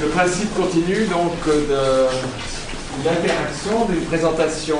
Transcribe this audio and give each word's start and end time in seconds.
le 0.00 0.08
principe 0.08 0.54
continue 0.54 1.06
donc 1.06 1.32
de 1.46 3.04
l'interaction, 3.04 3.86
d'une 3.88 4.04
présentation 4.04 4.78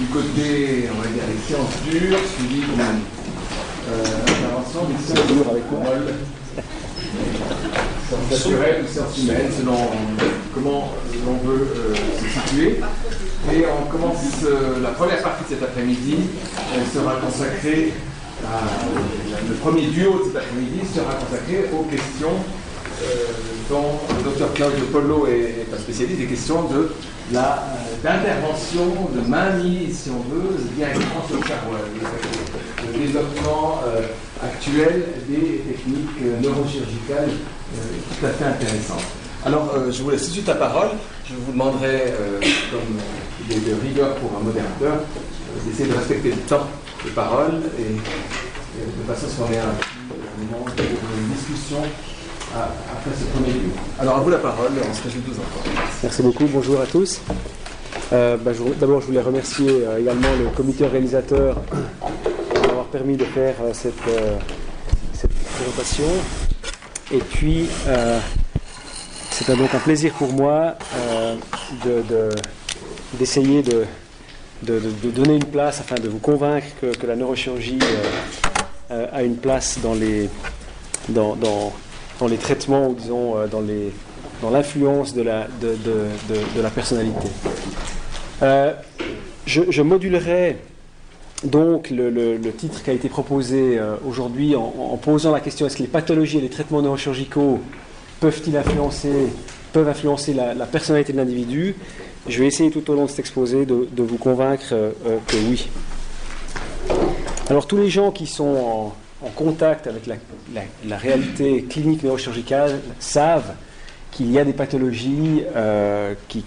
du 0.00 0.06
côté, 0.06 0.88
on 0.90 1.00
va 1.00 1.08
dire, 1.08 1.22
des 1.28 1.40
sciences 1.46 1.76
dures, 1.88 2.18
suivi 2.36 2.60
d'une 2.60 2.80
euh, 2.80 4.04
intervention 4.26 4.84
des 4.88 5.04
sciences 5.04 5.26
dures 5.26 5.50
avec 5.50 5.62
sciences 8.08 8.30
naturelles 8.30 8.84
ou 8.84 8.92
sciences 8.92 9.18
humaines, 9.18 9.50
selon 9.58 9.76
comment 10.54 10.92
l'on 11.26 11.48
veut 11.48 11.68
euh, 11.76 11.94
se 11.94 12.40
situer. 12.40 12.80
Et 13.52 13.64
on 13.66 13.90
commence 13.90 14.44
euh, 14.44 14.80
la 14.82 14.90
première 14.90 15.22
partie 15.22 15.44
de 15.44 15.48
cet 15.50 15.62
après-midi, 15.62 16.16
elle 16.74 17.00
sera 17.00 17.16
consacrée 17.16 17.92
le 19.48 19.54
premier 19.54 19.86
duo 19.86 20.18
de 20.18 20.24
cet 20.24 20.36
après-midi 20.36 20.80
sera 20.92 21.14
consacré 21.14 21.70
aux 21.72 21.84
questions 21.84 22.34
dont 23.68 23.98
le 24.16 24.24
docteur 24.24 24.52
Claudio 24.54 24.84
Polo 24.92 25.26
est, 25.26 25.66
un 25.72 25.78
spécialiste, 25.78 26.18
des 26.18 26.26
questions 26.26 26.64
de 26.64 26.92
la, 27.32 27.54
euh, 27.54 28.02
d'intervention, 28.02 29.10
de 29.14 29.26
mainmise, 29.28 29.98
si 29.98 30.10
on 30.10 30.20
veut, 30.32 30.56
directement 30.76 31.26
sur 31.26 31.36
le 31.36 31.46
cerveau, 31.46 31.72
le, 31.72 32.98
développement 32.98 33.80
euh, 33.86 34.02
actuel 34.42 35.04
des 35.28 35.62
techniques 35.72 36.42
neurochirurgicales 36.42 37.30
tout 38.20 38.26
à 38.26 38.28
fait 38.28 38.44
intéressantes. 38.44 39.04
Alors, 39.46 39.74
je 39.90 40.02
vous 40.02 40.10
laisse 40.10 40.22
tout 40.24 40.28
de 40.28 40.32
suite 40.34 40.46
la 40.48 40.56
parole. 40.56 40.88
Je 41.24 41.34
vous 41.34 41.52
demanderai, 41.52 42.12
comme 42.70 42.98
il 43.48 43.56
est 43.56 43.60
de 43.60 43.80
rigueur 43.80 44.14
pour 44.16 44.30
un 44.38 44.44
modérateur, 44.44 45.00
d'essayer 45.64 45.88
de 45.88 45.94
respecter 45.94 46.30
le 46.30 46.42
temps 46.42 46.66
de 47.04 47.10
parole 47.10 47.62
et, 47.78 47.94
de 47.94 49.12
façon 49.12 49.26
à 49.26 49.30
ce 49.30 49.36
qu'on 49.36 49.52
ait 49.52 49.58
un, 49.58 50.52
moment 50.52 50.66
de 50.66 51.34
discussion 51.34 51.78
après 52.54 53.10
ce 53.18 53.24
premier 53.26 53.52
lieu. 53.52 53.70
Alors 53.98 54.16
à 54.16 54.20
vous 54.20 54.30
la 54.30 54.38
parole, 54.38 54.72
on 54.78 54.94
se 54.94 55.02
réjouit 55.02 55.22
tous 55.22 55.32
encore. 55.32 55.62
Merci 56.02 56.22
beaucoup, 56.22 56.46
bonjour 56.46 56.80
à 56.80 56.86
tous. 56.86 57.20
Euh, 58.12 58.36
bah, 58.36 58.52
D'abord, 58.78 59.00
je 59.00 59.06
voulais 59.06 59.22
remercier 59.22 59.68
euh, 59.70 59.98
également 59.98 60.28
le 60.38 60.50
comité 60.54 60.84
organisateur 60.84 61.56
d'avoir 62.62 62.86
permis 62.86 63.16
de 63.16 63.24
faire 63.24 63.54
euh, 63.62 63.72
cette, 63.72 63.94
présentation. 65.56 66.04
Et 67.12 67.18
puis, 67.18 67.68
c'est 69.30 69.54
donc 69.56 69.72
un 69.74 69.78
plaisir 69.78 70.12
pour 70.14 70.32
moi 70.32 70.74
d'essayer 73.18 73.62
de, 73.62 73.84
de, 74.62 74.80
donner 75.10 75.36
une 75.36 75.44
place, 75.44 75.80
afin 75.80 75.96
de 75.96 76.08
vous 76.08 76.18
convaincre 76.18 76.66
que, 76.80 77.06
la 77.06 77.14
neurochirurgie 77.14 77.78
a 78.90 79.22
une 79.22 79.36
place 79.36 79.78
dans 79.82 79.94
les, 79.94 80.28
dans, 81.10 81.36
dans 82.20 82.28
les 82.28 82.36
traitements 82.36 82.88
ou 82.88 82.94
disons 82.94 83.36
euh, 83.36 83.46
dans, 83.46 84.50
l'influence 84.50 85.14
de 85.14 85.22
la, 85.22 85.46
de, 85.60 85.76
de, 85.84 86.60
la 86.60 86.70
personnalité. 86.70 87.28
je, 89.46 89.82
modulerai 89.82 90.56
donc 91.44 91.90
le, 91.90 92.38
titre 92.50 92.82
qui 92.82 92.90
a 92.90 92.92
été 92.92 93.08
proposé 93.08 93.78
aujourd'hui 94.04 94.56
en, 94.56 94.98
posant 95.00 95.30
la 95.30 95.40
question 95.40 95.66
est-ce 95.66 95.76
que 95.76 95.82
les 95.82 95.88
pathologies 95.88 96.38
et 96.38 96.40
les 96.40 96.50
traitements 96.50 96.82
neurochirurgicaux 96.82 97.60
peuvent-ils 98.22 98.56
influencer, 98.56 99.28
peuvent 99.72 99.88
influencer 99.88 100.32
la, 100.32 100.66
personnalité 100.66 101.12
de 101.12 101.18
l'individu? 101.18 101.74
Je 102.28 102.38
vais 102.38 102.46
essayer 102.46 102.70
tout 102.70 102.88
au 102.88 102.94
long 102.94 103.06
de 103.06 103.10
cet 103.10 103.18
exposé 103.18 103.66
de, 103.66 104.02
vous 104.02 104.16
convaincre 104.16 104.68
euh, 104.72 104.92
euh, 105.06 105.18
que 105.26 105.36
oui. 105.36 105.68
Alors 107.50 107.66
tous 107.66 107.76
les 107.76 107.90
gens 107.90 108.12
qui 108.12 108.28
sont 108.28 108.44
en, 108.44 108.94
contact 109.30 109.86
avec 109.86 110.06
la, 110.06 110.96
réalité 110.96 111.62
clinique 111.64 112.02
neurochirurgicale 112.02 112.80
savent 112.98 113.54
qu'il 114.10 114.30
y 114.30 114.38
a 114.38 114.44
des 114.44 114.52
pathologies 114.52 115.42
euh, 115.56 116.14
qui, 116.28 116.44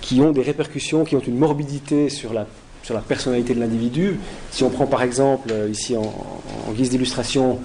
qui, 0.00 0.20
ont 0.20 0.32
des 0.32 0.42
répercussions, 0.42 1.04
qui 1.04 1.16
ont 1.16 1.20
une 1.20 1.38
morbidité 1.38 2.08
sur 2.08 2.32
la, 2.32 2.46
sur 2.82 2.94
la 2.94 3.00
personnalité 3.00 3.54
de 3.54 3.60
l'individu. 3.60 4.18
Si 4.50 4.64
on 4.64 4.70
prend 4.70 4.86
par 4.86 5.02
exemple, 5.02 5.52
ici 5.70 5.96
en, 5.96 6.12
guise 6.72 6.90
d'illustration, 6.90 7.58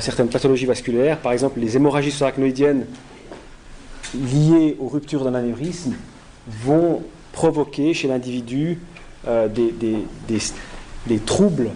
certaines 0.00 0.28
pathologies 0.28 0.66
vasculaires, 0.66 1.18
par 1.18 1.32
exemple 1.32 1.60
les 1.60 1.76
hémorragies 1.76 2.14
arachnoïdiennes 2.20 2.86
liées 4.14 4.76
aux 4.78 4.88
ruptures 4.88 5.24
d'un 5.24 5.34
anévrisme 5.34 5.94
vont 6.46 7.02
provoquer 7.32 7.94
chez 7.94 8.08
l'individu 8.08 8.78
euh, 9.26 9.48
des, 9.48 11.20
troubles 11.20 11.70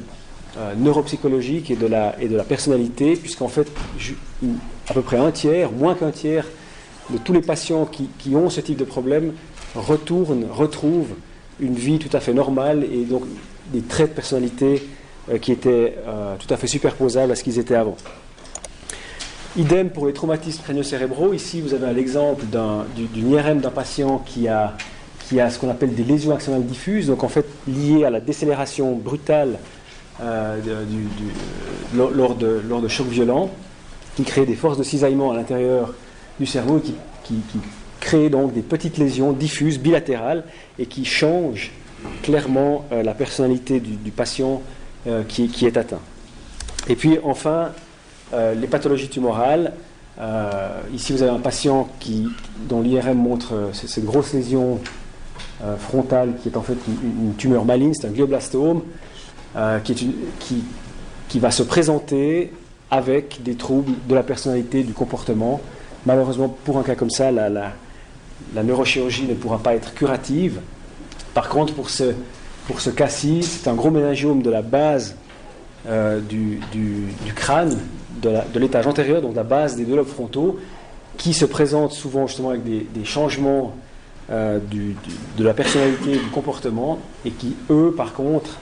euh, 0.58 0.74
neuropsychologiques 0.76 1.70
et 1.70 1.76
de, 1.76 1.86
la, 1.86 2.44
personnalité, 2.44 3.16
puisqu'en 3.16 3.48
fait, 3.48 3.68
à 4.88 4.94
peu 4.94 5.02
près 5.02 5.16
un 5.16 5.30
tiers, 5.30 5.72
moins 5.72 5.94
qu'un 5.94 6.10
tiers 6.10 6.46
de 7.10 7.18
tous 7.18 7.32
les 7.32 7.40
patients 7.40 7.86
qui, 7.86 8.34
ont 8.34 8.50
ce 8.50 8.60
type 8.60 8.76
de 8.76 8.84
problème 8.84 9.32
retournent, 9.74 10.46
retrouvent 10.50 11.14
une 11.60 11.74
vie 11.74 11.98
tout 11.98 12.14
à 12.14 12.20
fait 12.20 12.34
normale 12.34 12.84
et 12.84 13.04
donc 13.04 13.24
des 13.72 13.80
traits 13.80 14.10
de 14.10 14.14
personnalité 14.14 14.82
euh, 15.30 15.38
qui 15.38 15.52
étaient 15.52 15.96
tout 16.38 16.52
à 16.52 16.56
fait 16.56 16.66
superposables 16.66 17.32
à 17.32 17.34
ce 17.34 17.44
qu'ils 17.44 17.58
étaient 17.58 17.74
avant. 17.74 17.96
Idem 19.56 19.90
pour 19.90 20.06
les 20.06 20.14
traumatismes 20.14 20.62
crânio-cérébraux. 20.62 21.34
Ici, 21.34 21.60
vous 21.60 21.74
avez 21.74 21.92
l'exemple 21.92 22.44
d'une 22.94 23.32
IRM 23.32 23.60
d'un 23.60 23.70
patient 23.70 24.18
qui 24.18 24.48
a, 24.48 24.74
qui 25.28 25.40
a 25.40 25.50
ce 25.50 25.58
qu'on 25.58 25.70
appelle 25.70 25.94
des 25.94 26.04
lésions 26.04 26.34
axonales 26.34 26.64
diffuses, 26.64 27.08
donc 27.08 27.22
en 27.22 27.28
fait 27.28 27.46
liées 27.68 28.04
à 28.04 28.10
la 28.10 28.20
décélération 28.20 28.92
brutale 28.96 29.58
euh, 30.20 30.60
lors, 31.94 32.34
de, 32.34 32.62
lors, 32.68 32.80
de, 32.80 32.88
chocs 32.88 33.08
violents, 33.08 33.50
qui 34.16 34.24
créent 34.24 34.46
des 34.46 34.54
forces 34.54 34.78
de 34.78 34.82
cisaillement 34.82 35.30
à 35.30 35.36
l'intérieur 35.36 35.94
du 36.38 36.46
cerveau 36.46 36.78
et 36.78 36.82
qui, 36.82 36.94
qui, 37.24 37.58
créent 38.00 38.30
donc 38.30 38.52
des 38.52 38.62
petites 38.62 38.98
lésions 38.98 39.32
diffuses, 39.32 39.78
bilatérales, 39.78 40.44
et 40.78 40.86
qui 40.86 41.04
changent 41.04 41.70
clairement 42.22 42.84
euh, 42.90 43.04
la 43.04 43.14
personnalité 43.14 43.78
du, 43.78 44.10
patient 44.10 44.60
euh, 45.06 45.22
qui, 45.22 45.48
qui 45.48 45.66
est 45.66 45.76
atteint. 45.76 46.00
Et 46.88 46.96
puis 46.96 47.18
enfin, 47.22 47.70
euh, 48.34 48.54
les 48.54 48.66
pathologies 48.66 49.08
tumorales. 49.08 49.72
Euh, 50.18 50.80
ici, 50.94 51.12
vous 51.12 51.22
avez 51.22 51.32
un 51.32 51.40
patient 51.40 51.88
qui, 52.00 52.28
dont 52.68 52.80
l'IRM 52.80 53.16
montre 53.16 53.54
euh, 53.54 53.72
cette 53.72 54.04
grosse 54.04 54.32
lésion 54.32 54.80
frontale 55.78 56.34
qui 56.42 56.48
est 56.48 56.56
en 56.56 56.62
fait 56.62 56.76
une, 57.04 57.34
tumeur 57.36 57.64
maligne, 57.64 57.94
c'est 57.94 58.08
un 58.08 58.10
glioblastome, 58.10 58.82
qui, 59.84 59.92
est 59.92 60.06
qui, 61.28 61.38
va 61.38 61.50
se 61.50 61.62
présenter 61.62 62.52
avec 62.90 63.42
des 63.42 63.54
troubles 63.54 63.92
de 64.08 64.14
la 64.14 64.22
personnalité, 64.22 64.82
du 64.82 64.92
comportement. 64.92 65.60
Malheureusement, 66.06 66.48
pour 66.64 66.78
un 66.78 66.82
cas 66.82 66.94
comme 66.94 67.10
ça, 67.10 67.30
la, 67.30 67.72
neurochirurgie 68.54 69.26
ne 69.26 69.34
pourra 69.34 69.58
pas 69.58 69.74
être 69.74 69.94
curative. 69.94 70.60
Par 71.34 71.48
contre, 71.48 71.74
pour 71.74 71.90
ce, 71.90 72.14
pour 72.66 72.80
cas-ci, 72.94 73.42
c'est 73.42 73.68
un 73.68 73.74
gros 73.74 73.90
méningiome 73.90 74.42
de 74.42 74.50
la 74.50 74.62
base 74.62 75.16
du, 76.28 76.60
du, 76.70 77.32
crâne 77.34 77.78
de 78.20 78.58
l'étage 78.58 78.86
antérieur, 78.86 79.22
donc 79.22 79.34
la 79.34 79.42
base 79.42 79.76
des 79.76 79.84
deux 79.84 79.96
lobes 79.96 80.06
frontaux, 80.06 80.58
qui 81.16 81.34
se 81.34 81.44
présente 81.44 81.92
souvent 81.92 82.26
justement 82.26 82.50
avec 82.50 82.62
des, 82.64 83.04
changements 83.04 83.74
euh, 84.30 84.58
de 85.36 85.44
la 85.44 85.54
personnalité, 85.54 86.12
du 86.12 86.30
comportement, 86.32 86.98
et 87.24 87.30
qui, 87.30 87.54
eux, 87.70 87.94
par 87.96 88.12
contre, 88.12 88.58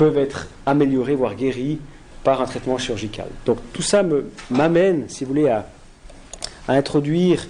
peuvent 0.00 0.16
être 0.16 0.48
améliorés, 0.64 1.14
voire 1.14 1.34
guéris 1.34 1.78
par 2.24 2.40
un 2.40 2.46
traitement 2.46 2.78
chirurgical. 2.78 3.26
Donc 3.44 3.58
tout 3.74 3.82
ça 3.82 4.02
m'amène, 4.48 5.04
si 5.08 5.24
vous 5.24 5.28
voulez, 5.28 5.48
à, 5.50 5.66
introduire, 6.68 7.46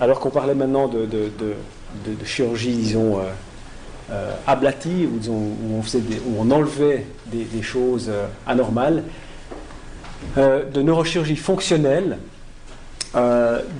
alors 0.00 0.18
qu'on 0.18 0.30
parlait 0.30 0.54
maintenant 0.54 0.88
de, 0.88 1.28
chirurgie, 2.24 2.72
disons, 2.72 3.18
euh, 3.18 3.24
euh, 4.10 4.34
ablative, 4.46 5.10
où, 5.28 5.82
on, 6.38 6.50
enlevait 6.50 7.04
des, 7.26 7.62
choses 7.62 8.10
anormales, 8.46 9.04
euh, 10.38 10.64
de 10.64 10.80
neurochirurgie 10.80 11.36
fonctionnelle 11.36 12.16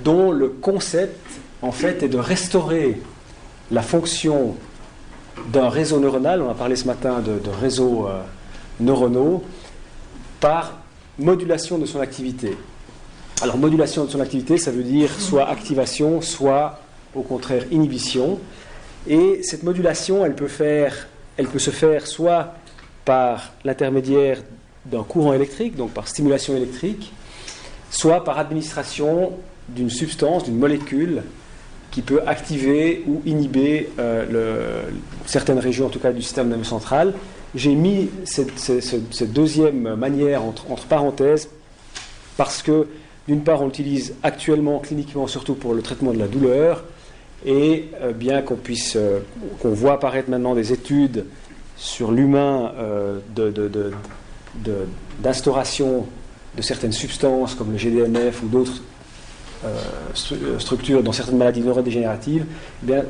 dont 0.03 0.31
le 0.31 0.49
concept 0.49 1.17
en 1.63 1.71
fait 1.71 2.03
est 2.03 2.07
de 2.07 2.19
restaurer 2.19 3.01
la 3.71 3.81
fonction 3.81 4.57
d'un 5.51 5.69
réseau 5.69 5.99
neuronal, 5.99 6.41
on 6.41 6.49
a 6.49 6.53
parlé 6.53 6.75
ce 6.75 6.85
matin 6.85 7.19
de, 7.19 7.39
réseaux 7.49 8.07
euh, 8.07 8.21
neuronaux, 8.79 9.43
par 10.39 10.79
modulation 11.19 11.77
de 11.77 11.85
son 11.85 11.99
activité. 11.99 12.57
Alors 13.41 13.57
modulation 13.57 14.05
de 14.05 14.09
son 14.09 14.19
activité, 14.19 14.57
ça 14.57 14.71
veut 14.71 14.83
dire 14.83 15.09
soit 15.19 15.47
activation, 15.49 16.21
soit 16.21 16.79
au 17.15 17.21
contraire 17.21 17.65
inhibition. 17.71 18.39
Et 19.07 19.41
cette 19.43 19.63
modulation, 19.63 20.25
elle 20.25 20.35
peut 20.35 20.47
se 20.47 21.71
faire 21.71 22.07
soit 22.07 22.53
par 23.05 23.51
l'intermédiaire 23.65 24.39
d'un 24.85 25.03
courant 25.03 25.33
électrique, 25.33 25.75
donc 25.75 25.91
par 25.91 26.07
stimulation 26.07 26.55
électrique, 26.55 27.11
soit 27.89 28.23
par 28.23 28.37
administration 28.37 29.33
d'une 29.69 29.89
substance, 29.89 30.43
d'une 30.43 30.57
molécule 30.57 31.23
qui 31.93 32.01
peut 32.01 32.21
activer 32.25 33.03
ou 33.07 33.21
inhiber 33.23 33.89
euh, 33.99 34.81
certaines 35.27 35.59
régions, 35.59 35.85
en 35.85 35.89
tout 35.89 35.99
cas 35.99 36.11
du 36.11 36.23
système 36.23 36.49
nerveux 36.49 36.63
central. 36.63 37.13
J'ai 37.53 37.75
mis 37.75 38.09
cette, 38.25 39.31
deuxième 39.31 39.93
manière 39.93 40.43
entre, 40.43 40.65
parenthèses 40.87 41.49
parce 42.35 42.63
que 42.63 42.87
D'une 43.25 43.41
part, 43.41 43.61
on 43.61 43.67
l'utilise 43.67 44.15
actuellement 44.21 44.79
cliniquement 44.79 45.27
surtout 45.27 45.55
pour 45.55 45.73
le 45.73 45.81
traitement 45.81 46.11
de 46.11 46.19
la 46.19 46.27
douleur, 46.27 46.83
et 47.45 47.87
euh, 48.01 48.11
bien 48.11 48.41
qu'on 48.41 48.57
puisse, 48.57 48.97
euh, 48.97 49.19
qu'on 49.61 49.69
voit 49.69 49.93
apparaître 49.93 50.29
maintenant 50.29 50.55
des 50.55 50.73
études 50.73 51.25
sur 51.77 52.11
l'humain 52.11 52.73
d'instauration 55.21 56.05
de, 56.57 56.61
certaines 56.61 56.91
substances 56.91 57.55
comme 57.55 57.71
le 57.71 57.77
GDMF 57.77 58.43
ou 58.43 58.47
d'autres 58.47 58.81
structures 60.57 61.03
dans 61.03 61.11
certaines 61.11 61.37
maladies 61.37 61.61
neurodégénératives, 61.61 62.45
eh 62.83 62.85
bien, 62.85 63.03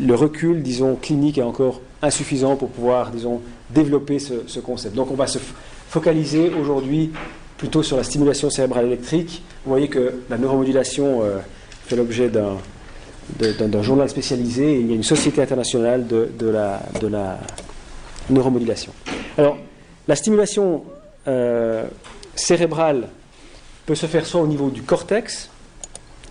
le 0.00 0.14
recul, 0.14 0.62
disons, 0.62 0.96
clinique 0.96 1.38
est 1.38 1.42
encore 1.42 1.80
insuffisant 2.02 2.56
pour 2.56 2.68
pouvoir, 2.70 3.10
disons, 3.10 3.40
développer 3.70 4.18
ce, 4.18 4.60
concept. 4.60 4.94
Donc 4.94 5.10
on 5.10 5.14
va 5.14 5.26
se 5.26 5.38
focaliser 5.88 6.50
aujourd'hui 6.50 7.12
plutôt 7.56 7.82
sur 7.82 7.96
la 7.96 8.04
stimulation 8.04 8.50
cérébrale 8.50 8.86
électrique. 8.86 9.42
Vous 9.64 9.70
voyez 9.70 9.88
que 9.88 10.20
la 10.28 10.36
neuromodulation 10.36 11.22
fait 11.86 11.96
l'objet 11.96 12.28
d'un 12.28 13.82
journal 13.82 14.08
spécialisé 14.10 14.80
il 14.80 14.88
y 14.88 14.92
a 14.92 14.96
une 14.96 15.02
société 15.02 15.40
internationale 15.40 16.06
de, 16.06 16.46
la, 16.46 16.82
de 17.00 17.06
la, 17.06 17.38
neuromodulation. 18.30 18.92
Alors, 19.36 19.56
la 20.08 20.16
stimulation 20.16 20.84
euh, 21.28 21.84
cérébrale 22.34 23.08
peut 23.86 23.94
se 23.94 24.06
faire 24.06 24.26
soit 24.26 24.40
au 24.40 24.46
niveau 24.46 24.70
du 24.70 24.82
cortex. 24.82 25.50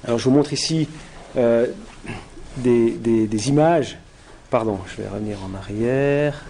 Alors, 0.05 0.19
je 0.19 0.25
vous 0.25 0.31
montre 0.31 0.51
ici 0.51 0.89
euh, 1.37 1.67
des, 2.57 3.49
images. 3.49 3.97
Pardon, 4.49 4.79
je 4.87 5.01
vais 5.01 5.07
revenir 5.07 5.37
en 5.43 5.55
arrière. 5.57 6.43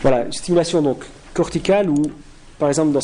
Voilà, 0.00 0.30
stimulation 0.32 0.82
donc 0.82 1.04
corticale 1.34 1.90
où, 1.90 2.02
par 2.58 2.68
exemple, 2.68 2.92
dans 2.92 3.00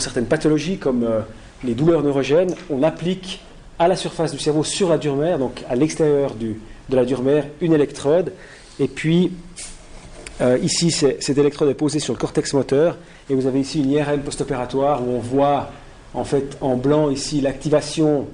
certaines 0.00 0.26
pathologies 0.26 0.78
comme 0.78 1.04
euh, 1.04 1.20
les 1.64 1.74
douleurs 1.74 2.02
neurogènes, 2.02 2.54
on 2.70 2.82
applique 2.82 3.40
à 3.78 3.86
la 3.88 3.96
surface 3.96 4.32
du 4.32 4.38
cerveau, 4.38 4.64
sur 4.64 4.88
la 4.88 4.96
dure 4.96 5.16
mère, 5.16 5.38
donc 5.38 5.62
à 5.68 5.74
l'extérieur 5.74 6.34
de 6.34 6.56
la 6.90 7.04
dure 7.04 7.22
mère, 7.22 7.44
une 7.60 7.74
électrode. 7.74 8.32
Et 8.78 8.88
puis, 8.88 9.32
euh, 10.40 10.58
ici, 10.62 10.90
cette 10.90 11.38
électrode 11.38 11.68
est 11.68 11.74
posée 11.74 12.00
sur 12.00 12.12
le 12.12 12.18
cortex 12.18 12.54
moteur. 12.54 12.96
Et 13.30 13.34
vous 13.34 13.46
avez 13.46 13.60
ici 13.60 13.80
une 13.80 13.90
IRM 13.90 14.20
post-opératoire 14.20 15.02
où 15.02 15.10
on 15.10 15.18
voit 15.18 15.70
en 16.14 16.24
fait 16.24 16.56
en 16.60 16.76
blanc 16.76 17.10
ici 17.10 17.40
l'activation 17.40 18.26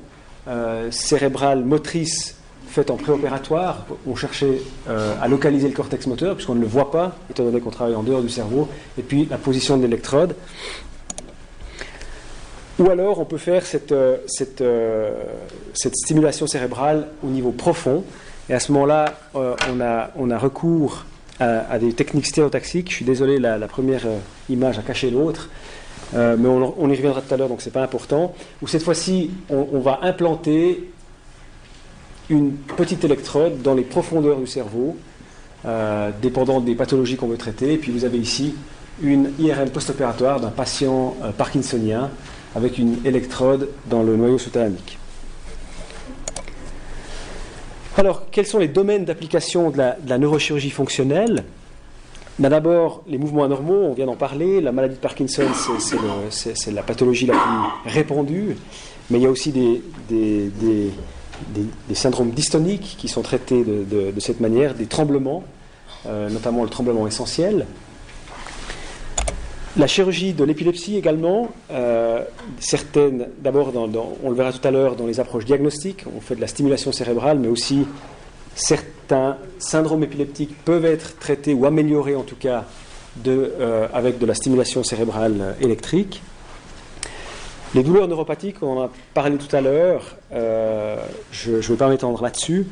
euh, 0.48 0.90
cérébrale 0.90 1.64
motrice 1.64 2.36
faite 2.68 2.90
en 2.90 2.96
préopératoire. 2.96 3.86
On 4.06 4.14
cherchait 4.14 4.60
à 4.86 5.26
localiser 5.26 5.68
le 5.68 5.74
cortex 5.74 6.06
moteur 6.06 6.34
puisqu'on 6.34 6.54
ne 6.54 6.60
le 6.60 6.66
voit 6.66 6.90
pas, 6.90 7.16
étant 7.30 7.44
donné 7.44 7.60
qu'on 7.60 7.70
travaille 7.70 7.94
en 7.94 8.02
dehors 8.02 8.20
du 8.20 8.28
cerveau. 8.28 8.68
Et 8.98 9.02
puis 9.02 9.26
la 9.30 9.38
position 9.38 9.78
de 9.78 9.82
l'électrode. 9.82 10.34
Ou 12.78 12.90
alors 12.90 13.18
on 13.18 13.24
peut 13.24 13.38
faire 13.38 13.66
cette, 13.66 13.90
euh, 13.90 14.18
euh, 14.60 15.12
stimulation 15.74 16.46
cérébrale 16.46 17.08
au 17.24 17.28
niveau 17.28 17.50
profond. 17.50 18.04
Et 18.48 18.54
à 18.54 18.60
ce 18.60 18.72
moment-là, 18.72 19.14
euh, 19.34 19.54
on, 20.16 20.30
a, 20.30 20.38
recours 20.38 21.04
à, 21.40 21.78
des 21.78 21.92
techniques 21.92 22.26
stéréotaxiques. 22.26 22.90
Je 22.90 22.96
suis 22.96 23.04
désolé, 23.04 23.38
la, 23.38 23.58
première 23.68 24.02
image 24.48 24.78
a 24.78 24.82
caché 24.82 25.10
l'autre. 25.10 25.50
mais 26.14 26.48
on, 26.48 26.90
y 26.90 26.96
reviendra 26.96 27.22
tout 27.22 27.32
à 27.32 27.36
l'heure, 27.36 27.48
donc 27.48 27.60
ce 27.60 27.66
n'est 27.66 27.72
pas 27.72 27.82
important. 27.82 28.34
Cette 28.66 28.82
fois-ci, 28.82 29.30
on, 29.48 29.78
va 29.78 30.00
implanter 30.02 30.90
une 32.28 32.52
petite 32.52 33.04
électrode 33.04 33.62
dans 33.62 33.74
les 33.74 33.84
profondeurs 33.84 34.38
du 34.38 34.46
cerveau, 34.46 34.96
dépendant 36.20 36.60
des 36.60 36.74
pathologies 36.74 37.16
qu'on 37.16 37.28
veut 37.28 37.36
traiter. 37.36 37.74
Et 37.74 37.78
puis 37.78 37.92
vous 37.92 38.04
avez 38.04 38.18
ici 38.18 38.54
une 39.02 39.30
IRM 39.38 39.70
post-opératoire 39.70 40.40
d'un 40.40 40.50
patient 40.50 41.16
parkinsonien 41.36 42.10
avec 42.56 42.78
une 42.78 42.96
électrode 43.04 43.68
dans 43.88 44.02
le 44.02 44.16
noyau 44.16 44.38
sous-thalamique. 44.38 44.98
Alors, 47.98 48.30
quels 48.30 48.46
sont 48.46 48.60
les 48.60 48.68
domaines 48.68 49.04
d'application 49.04 49.70
de, 49.70 49.78
la, 49.78 50.18
neurochirurgie 50.18 50.70
fonctionnelle? 50.70 51.42
Ben, 52.38 52.48
D'abord, 52.48 53.02
les 53.08 53.18
mouvements 53.18 53.42
anormaux, 53.42 53.86
on 53.90 53.92
vient 53.92 54.06
d'en 54.06 54.14
parler. 54.14 54.60
La 54.60 54.70
maladie 54.70 54.94
de 54.94 55.00
Parkinson, 55.00 55.42
c'est 56.30 56.70
la 56.70 56.82
pathologie 56.84 57.26
la 57.26 57.34
plus 57.34 57.90
répandue. 57.92 58.56
Mais 59.10 59.18
il 59.18 59.22
y 59.22 59.26
a 59.26 59.30
aussi 59.30 59.50
des, 59.50 60.92
syndromes 61.92 62.30
dystoniques 62.30 62.94
qui 63.00 63.08
sont 63.08 63.22
traités 63.22 63.64
de, 63.64 64.20
cette 64.20 64.38
manière, 64.38 64.74
des 64.74 64.86
tremblements, 64.86 65.42
euh, 66.06 66.30
notamment 66.30 66.62
le 66.62 66.70
tremblement 66.70 67.08
essentiel. 67.08 67.66
La 69.78 69.86
chirurgie 69.86 70.32
de 70.32 70.42
l'épilepsie 70.42 70.96
également, 70.96 71.50
euh, 71.70 72.24
certaines, 72.58 73.28
d'abord, 73.38 73.70
on 74.24 74.28
le 74.28 74.34
verra 74.34 74.52
tout 74.52 74.66
à 74.66 74.72
l'heure, 74.72 74.96
dans 74.96 75.06
les 75.06 75.20
approches 75.20 75.44
diagnostiques, 75.44 76.04
on 76.16 76.20
fait 76.20 76.34
de 76.34 76.40
la 76.40 76.48
stimulation 76.48 76.90
cérébrale, 76.90 77.38
mais 77.38 77.46
aussi 77.46 77.86
certains 78.56 79.36
syndromes 79.60 80.02
épileptiques 80.02 80.52
peuvent 80.64 80.84
être 80.84 81.16
traités 81.20 81.54
ou 81.54 81.64
améliorés 81.64 82.16
en 82.16 82.24
tout 82.24 82.34
cas 82.34 82.64
euh, 83.28 83.86
avec 83.94 84.18
de 84.18 84.26
la 84.26 84.34
stimulation 84.34 84.82
cérébrale 84.82 85.54
électrique. 85.60 86.22
Les 87.72 87.84
douleurs 87.84 88.08
neuropathiques, 88.08 88.60
on 88.62 88.78
en 88.78 88.82
a 88.86 88.90
parlé 89.14 89.36
tout 89.36 89.54
à 89.54 89.60
l'heure, 89.60 90.16
euh, 90.32 90.96
je 91.30 91.52
ne 91.52 91.60
vais 91.60 91.76
pas 91.76 91.88
m'étendre 91.88 92.20
là-dessus. 92.20 92.66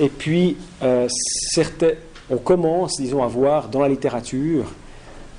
Et 0.00 0.08
puis, 0.08 0.56
on 0.82 2.36
commence, 2.36 2.96
disons, 3.00 3.22
à 3.22 3.28
voir 3.28 3.68
dans 3.68 3.80
la 3.80 3.88
littérature 3.88 4.64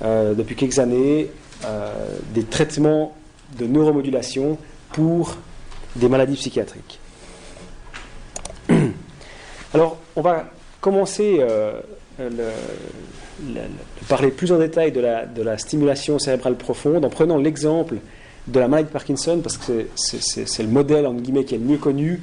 euh, 0.02 0.32
depuis 0.32 0.56
quelques 0.56 0.78
années 0.78 1.30
euh, 1.66 1.92
des 2.32 2.44
traitements 2.44 3.14
de 3.58 3.66
neuromodulation 3.66 4.56
pour 4.92 5.36
des 5.94 6.08
maladies 6.08 6.36
psychiatriques. 6.36 6.98
Alors, 9.74 9.98
on 10.16 10.22
va 10.22 10.46
commencer 10.80 11.36
euh, 11.40 11.80
le, 12.18 12.48
parler 14.08 14.30
plus 14.30 14.52
en 14.52 14.58
détail 14.58 14.90
de 14.90 15.00
la, 15.00 15.58
stimulation 15.58 16.18
cérébrale 16.18 16.56
profonde 16.56 17.04
en 17.04 17.10
prenant 17.10 17.36
l'exemple 17.36 17.96
de 18.46 18.58
la 18.58 18.68
maladie 18.68 18.88
de 18.88 18.92
Parkinson, 18.92 19.40
parce 19.42 19.58
que 19.58 19.86
c'est 19.96 20.62
le 20.62 20.70
modèle 20.70 21.06
en 21.06 21.12
guillemets 21.12 21.44
qui 21.44 21.56
est 21.56 21.58
le 21.58 21.64
mieux 21.64 21.76
connu, 21.76 22.22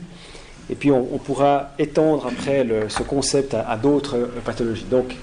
et 0.71 0.75
puis 0.75 0.91
on, 0.91 1.03
pourra 1.19 1.73
étendre 1.77 2.25
après 2.25 2.65
ce 2.89 3.03
concept 3.03 3.53
à, 3.53 3.69
à 3.69 3.77
d'autres 3.77 4.31
pathologies. 4.43 4.85
Donc, 4.89 5.15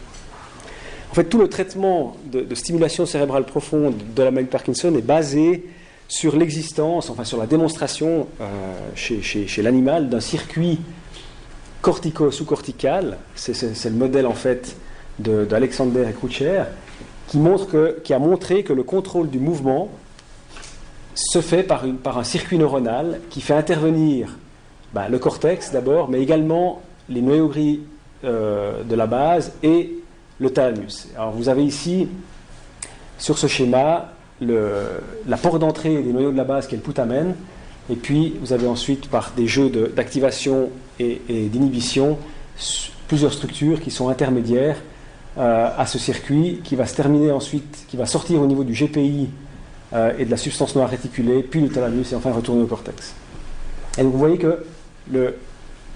en 1.15 1.23
fait, 1.23 1.27
tout 1.27 1.39
le 1.39 1.47
traitement 1.47 2.17
de, 2.27 2.53
stimulation 2.57 3.07
cérébrale 3.07 3.45
profonde 3.45 3.95
de 4.17 4.23
la 4.25 4.33
maladie 4.33 4.49
de 4.49 4.51
Parkinson 4.51 4.93
est 4.97 5.01
basé 5.01 5.65
sur 6.09 6.35
l'existence, 6.35 7.09
enfin 7.09 7.23
sur 7.23 7.39
la 7.39 7.47
démonstration 7.47 8.27
euh, 8.41 8.47
chez, 8.97 9.63
l'animal 9.63 10.09
d'un 10.09 10.19
circuit 10.19 10.81
cortico-sous-cortical. 11.83 13.19
C'est 13.37 13.85
le 13.85 13.91
modèle 13.93 14.27
en 14.27 14.35
fait 14.35 14.75
d'Alexander 15.21 16.05
et 16.11 16.13
Krucher 16.15 16.65
qui, 17.29 17.39
montre 17.39 17.69
que, 17.69 18.01
qui 18.03 18.13
a 18.13 18.19
montré 18.19 18.65
que 18.65 18.73
le 18.73 18.83
contrôle 18.83 19.31
du 19.31 19.39
mouvement 19.39 19.91
se 21.15 21.41
fait 21.41 21.63
par, 21.63 21.85
un 21.85 22.25
circuit 22.25 22.59
neuronal 22.59 23.21
qui 23.31 23.41
fait 23.41 23.55
intervenir 23.55 24.37
bah, 24.93 25.09
le 25.09 25.21
cortex 25.21 25.71
d'abord, 25.71 26.11
mais 26.11 26.21
également 26.21 26.83
les 27.09 27.23
noyaux 27.23 27.47
gris 27.47 27.83
euh, 28.25 28.83
de 28.83 28.97
la 28.97 29.07
base 29.07 29.53
et 29.63 30.01
le 30.45 30.51
thalamus. 30.51 31.09
Alors 31.17 31.33
vous 31.33 31.49
avez 31.49 31.65
ici, 31.65 32.09
sur 33.19 33.39
ce 33.39 33.47
schéma, 33.47 34.13
la 34.41 35.37
porte 35.41 35.59
d'entrée 35.59 36.03
des 36.03 36.13
noyaux 36.13 36.31
de 36.31 36.37
la 36.37 36.45
base 36.45 36.67
qui 36.67 36.75
est 36.75 36.79
le 36.79 36.85
putamen, 36.85 37.35
et 37.91 37.97
puis 37.97 38.37
vous 38.41 38.53
avez 38.53 38.67
ensuite, 38.67 39.09
par 39.09 39.33
des 39.37 39.47
jeux 39.47 39.71
d'activation 39.95 40.71
et, 40.99 41.21
d'inhibition, 41.29 42.19
plusieurs 43.09 43.33
structures 43.33 43.81
qui 43.81 43.91
sont 43.91 44.09
intermédiaires 44.09 44.77
euh, 45.37 45.69
à 45.77 45.87
ce 45.87 45.99
circuit, 45.99 46.61
qui 46.63 46.77
va 46.77 46.87
se 46.87 46.95
terminer 46.95 47.33
ensuite, 47.33 47.85
qui 47.89 47.97
va 47.97 48.07
sortir 48.07 48.41
au 48.41 48.47
niveau 48.47 48.65
du 48.65 48.73
GPI 48.73 49.29
euh, 49.93 50.13
et 50.19 50.25
de 50.25 50.31
la 50.31 50.37
substance 50.37 50.77
noire 50.77 50.89
réticulée, 50.89 51.43
puis 51.43 51.61
le 51.61 51.69
thalamus, 51.69 52.13
et 52.13 52.15
enfin 52.15 52.31
retourner 52.31 52.63
au 52.63 52.67
cortex. 52.67 53.15
Et 53.99 54.03
donc 54.03 54.13
vous 54.13 54.19
voyez 54.19 54.39
que 54.39 54.65
le, 55.11 55.37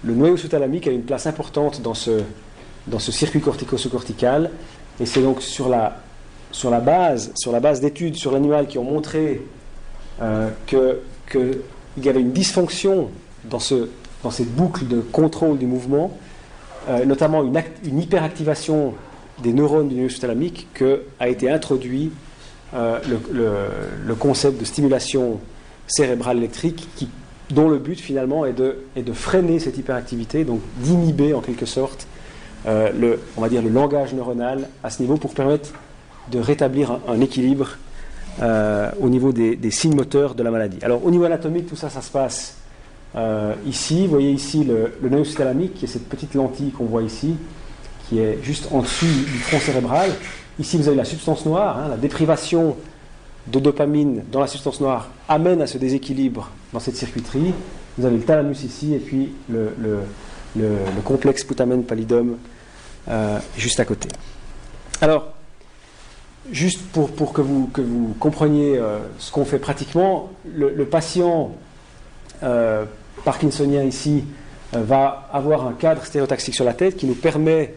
le 0.05 0.15
noyau 0.15 0.37
sous-thalamique 0.37 0.87
a 0.89 0.91
une 0.91 1.03
place 1.03 1.27
importante 1.27 1.81
dans 1.83 1.95
ce, 1.95 2.23
dans 2.91 2.99
ce 2.99 3.13
circuit 3.13 3.41
cortico-sous-cortical. 3.41 4.51
Et 5.01 5.07
c'est 5.07 5.23
donc 5.23 5.43
sur 5.43 5.69
la, 5.69 5.99
sur 6.51 6.71
la 6.71 6.81
base, 6.81 7.33
sur 7.37 7.53
la 7.53 7.61
base 7.61 7.81
d'études 7.81 8.17
sur 8.17 8.33
l'animal 8.33 8.67
qui 8.67 8.79
ont 8.79 8.85
montré 8.85 9.43
euh, 10.21 10.51
qu'il 10.67 11.59
y 12.03 12.09
avait 12.09 12.21
une 12.21 12.33
dysfonction 12.33 13.11
dans, 13.45 13.61
ce, 13.61 13.89
dans 14.23 14.31
cette 14.31 14.55
boucle 14.55 14.87
de 14.87 15.01
contrôle 15.01 15.59
du 15.59 15.67
mouvement, 15.67 16.17
euh, 16.89 17.05
notamment 17.05 17.45
une, 17.45 18.01
hyperactivation 18.01 18.95
des 19.43 19.53
neurones 19.53 19.89
du 19.89 19.95
noyau 19.95 20.09
sous-thalamique, 20.09 20.69
qu'a 20.75 21.29
été 21.29 21.51
introduit 21.51 22.11
euh, 22.75 22.99
le, 23.09 23.47
le, 24.05 24.15
concept 24.15 24.59
de 24.59 24.65
stimulation 24.65 25.39
cérébrale 25.87 26.39
électrique 26.39 26.89
dont 27.51 27.69
le 27.69 27.79
but 27.79 27.99
finalement 27.99 28.45
est 28.45 28.53
de, 28.53 28.81
est 28.97 29.03
de 29.03 29.13
freiner 29.13 29.59
cette 29.59 29.79
hyperactivité, 29.79 30.45
donc 30.45 30.61
d'inhiber 30.79 31.33
en 31.33 31.41
quelque 31.41 31.65
sorte 31.65 32.07
le, 32.67 33.21
on 33.37 33.41
va 33.41 33.49
dire 33.49 33.63
le 33.63 33.71
langage 33.71 34.13
neuronal 34.15 34.69
à 34.83 34.91
ce 34.91 35.01
niveau 35.03 35.17
pour 35.17 35.35
permettre 35.35 35.71
de 36.31 36.39
rétablir 36.39 36.99
un, 37.09 37.21
équilibre 37.21 37.77
au 38.41 39.09
niveau 39.09 39.33
des, 39.33 39.71
signes 39.71 39.95
moteurs 39.95 40.35
de 40.35 40.43
la 40.43 40.51
maladie. 40.51 40.79
Alors 40.83 41.05
au 41.05 41.11
niveau 41.11 41.25
anatomique, 41.25 41.67
tout 41.67 41.77
ça, 41.77 41.89
ça 41.89 42.03
se 42.03 42.11
passe 42.11 42.57
ici. 43.67 44.03
Vous 44.03 44.11
voyez 44.11 44.33
ici 44.33 44.65
le, 44.65 44.93
le 45.01 45.09
noyau 45.09 45.25
thalamique, 45.25 45.75
qui 45.75 45.87
est 45.87 45.89
cette 45.89 46.09
petite 46.09 46.35
lentille 46.35 46.71
qu'on 46.71 46.85
voit 46.85 47.03
ici, 47.03 47.37
qui 48.09 48.19
est 48.19 48.39
juste 48.43 48.69
en 48.73 48.81
dessous 48.81 49.07
du 49.07 49.41
tronc 49.47 49.61
cérébral. 49.61 50.11
Ici, 50.59 50.77
vous 50.77 50.89
avez 50.89 50.97
la 50.97 51.05
substance 51.05 51.47
noire, 51.47 51.79
hein, 51.79 51.89
la 51.89 51.97
déprivation 51.97 52.77
de 53.47 53.61
dopamine 53.61 54.23
dans 54.31 54.41
la 54.41 54.47
substance 54.47 54.81
noire 54.81 55.09
amène 55.29 55.63
à 55.63 55.67
ce 55.67 55.79
déséquilibre 55.79 56.51
dans 56.73 56.81
cette 56.81 56.97
circuiterie. 56.97 57.55
Vous 57.97 58.07
avez 58.07 58.17
le 58.17 58.23
thalamus 58.23 58.63
ici 58.65 58.95
et 58.95 58.99
puis 58.99 59.33
le, 59.49 59.71
complexe 61.05 61.45
putamen 61.45 61.83
pallidum 61.83 62.37
euh, 63.09 63.39
juste 63.57 63.81
à 63.81 63.85
côté. 63.85 64.09
Alors, 65.01 65.33
juste 66.53 66.81
pour, 66.93 67.33
que, 67.33 67.41
vous, 67.41 67.69
que, 67.69 67.81
vous, 67.81 68.15
compreniez 68.19 68.77
euh, 68.77 68.99
ce 69.19 69.31
qu'on 69.31 69.45
fait 69.45 69.59
pratiquement, 69.59 70.31
le, 70.45 70.85
patient 70.85 71.55
euh, 72.43 72.85
parkinsonien 73.25 73.83
ici 73.83 74.25
va 74.73 75.29
avoir 75.33 75.67
un 75.67 75.73
cadre 75.73 76.05
stéréotaxique 76.05 76.55
sur 76.55 76.65
la 76.65 76.75
tête 76.75 76.97
qui 76.97 77.07
nous 77.07 77.15
permet 77.15 77.75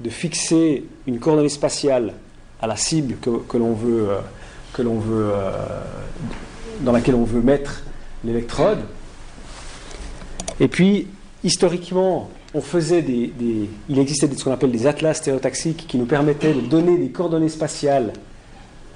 de 0.00 0.10
fixer 0.10 0.84
une 1.06 1.20
coordonnée 1.20 1.48
spatiale 1.48 2.14
à 2.60 2.66
la 2.66 2.76
cible 2.76 3.14
que, 3.20 3.56
l'on 3.56 3.74
veut, 3.74 4.08
que 4.72 4.82
veut 4.82 5.32
dans 6.80 6.90
laquelle 6.90 7.14
on 7.14 7.24
veut 7.24 7.42
mettre 7.42 7.84
l'électrode. 8.24 8.80
Et 10.58 10.66
puis, 10.66 11.06
historiquement, 11.44 12.30
il 12.54 13.98
existait 13.98 14.28
ce 14.34 14.44
qu'on 14.44 14.52
appelle 14.52 14.70
des 14.70 14.86
atlas 14.86 15.16
stéréotaxiques 15.16 15.86
qui 15.88 15.98
nous 15.98 16.06
permettaient 16.06 16.54
de 16.54 16.60
donner 16.60 16.98
des 16.98 17.08
coordonnées 17.08 17.48
spatiales 17.48 18.12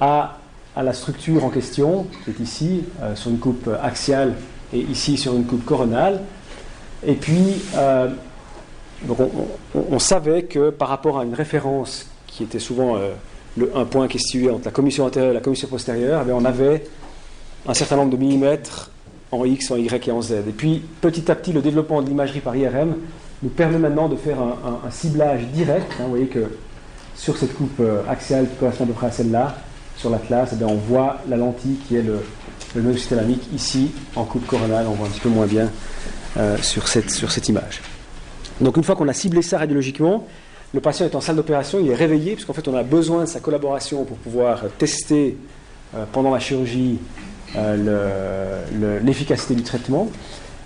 à, 0.00 0.38
la 0.76 0.92
structure 0.92 1.44
en 1.44 1.48
question, 1.48 2.06
qui 2.24 2.30
est 2.30 2.40
ici, 2.40 2.84
euh, 3.00 3.16
sur 3.16 3.30
une 3.30 3.38
coupe 3.38 3.70
axiale, 3.82 4.34
et 4.74 4.80
ici 4.80 5.16
sur 5.16 5.34
une 5.34 5.44
coupe 5.44 5.64
coronale. 5.64 6.20
Et 7.06 7.14
puis, 7.14 7.62
donc 9.04 9.18
on, 9.74 9.98
savait 9.98 10.44
que 10.44 10.70
par 10.70 10.88
rapport 10.88 11.18
à 11.18 11.24
une 11.24 11.34
référence 11.34 12.06
qui 12.26 12.42
était 12.42 12.58
souvent 12.58 12.96
euh, 12.96 13.12
un 13.74 13.84
point 13.84 14.08
qui 14.08 14.16
est 14.16 14.20
situé 14.20 14.50
entre 14.50 14.64
la 14.64 14.70
commission 14.70 15.04
antérieure 15.04 15.32
et 15.32 15.34
la 15.34 15.40
commission 15.40 15.68
postérieure, 15.68 16.24
eh 16.26 16.32
on 16.32 16.44
avait 16.44 16.84
un 17.66 17.74
certain 17.74 17.96
nombre 17.96 18.12
de 18.12 18.16
millimètres 18.16 18.90
en 19.32 19.44
X, 19.44 19.70
en 19.70 19.76
Y 19.76 20.08
et 20.08 20.12
en 20.12 20.22
Z. 20.22 20.32
Et 20.32 20.52
puis 20.56 20.82
petit 21.00 21.30
à 21.30 21.34
petit, 21.34 21.52
le 21.52 21.62
développement 21.62 22.02
de 22.02 22.08
l'imagerie 22.08 22.40
par 22.40 22.56
IRM 22.56 22.94
nous 23.42 23.48
permet 23.50 23.78
maintenant 23.78 24.08
de 24.08 24.16
faire 24.16 24.38
un, 24.40 24.90
ciblage 24.90 25.46
direct. 25.48 25.90
Hein. 25.98 26.04
vous 26.04 26.10
voyez 26.10 26.26
que 26.26 26.44
sur 27.14 27.36
cette 27.36 27.54
coupe 27.54 27.80
euh, 27.80 28.02
axiale 28.08 28.48
qui 28.48 28.56
correspond 28.56 28.84
à 28.84 28.86
peu 28.88 28.92
près 28.92 29.06
à 29.06 29.10
celle-là, 29.10 29.56
sur 29.96 30.10
l'atlas, 30.10 30.54
eh 30.58 30.64
on 30.64 30.74
voit 30.74 31.18
la 31.28 31.36
lentille 31.36 31.76
qui 31.88 31.96
est 31.96 32.02
le, 32.02 32.20
le 32.74 32.94
ici 33.54 33.92
en 34.14 34.24
coupe 34.24 34.46
coronale. 34.46 34.86
On 34.88 34.92
voit 34.92 35.06
un 35.06 35.10
petit 35.10 35.20
peu 35.20 35.28
moins 35.28 35.46
bien 35.46 35.70
euh, 36.36 36.56
sur, 36.58 36.88
cette, 36.88 37.10
sur 37.10 37.30
cette 37.30 37.48
image. 37.48 37.80
Donc 38.60 38.76
une 38.76 38.84
fois 38.84 38.94
qu'on 38.94 39.08
a 39.08 39.12
ciblé 39.12 39.42
ça 39.42 39.58
radiologiquement, 39.58 40.26
le 40.74 40.80
patient 40.80 41.06
est 41.06 41.14
en 41.14 41.20
salle 41.20 41.36
d'opération, 41.36 41.78
il 41.80 41.90
est 41.90 41.94
réveillé, 41.94 42.34
puisqu'en 42.34 42.52
fait 42.52 42.68
on 42.68 42.74
a 42.74 42.82
besoin 42.82 43.22
de 43.22 43.28
sa 43.28 43.40
collaboration 43.40 44.04
pour 44.04 44.16
pouvoir 44.18 44.64
tester 44.78 45.36
euh, 45.94 46.04
pendant 46.12 46.30
la 46.30 46.40
chirurgie 46.40 46.98
euh, 47.56 49.00
l'efficacité 49.02 49.54
du 49.54 49.62
traitement. 49.62 50.08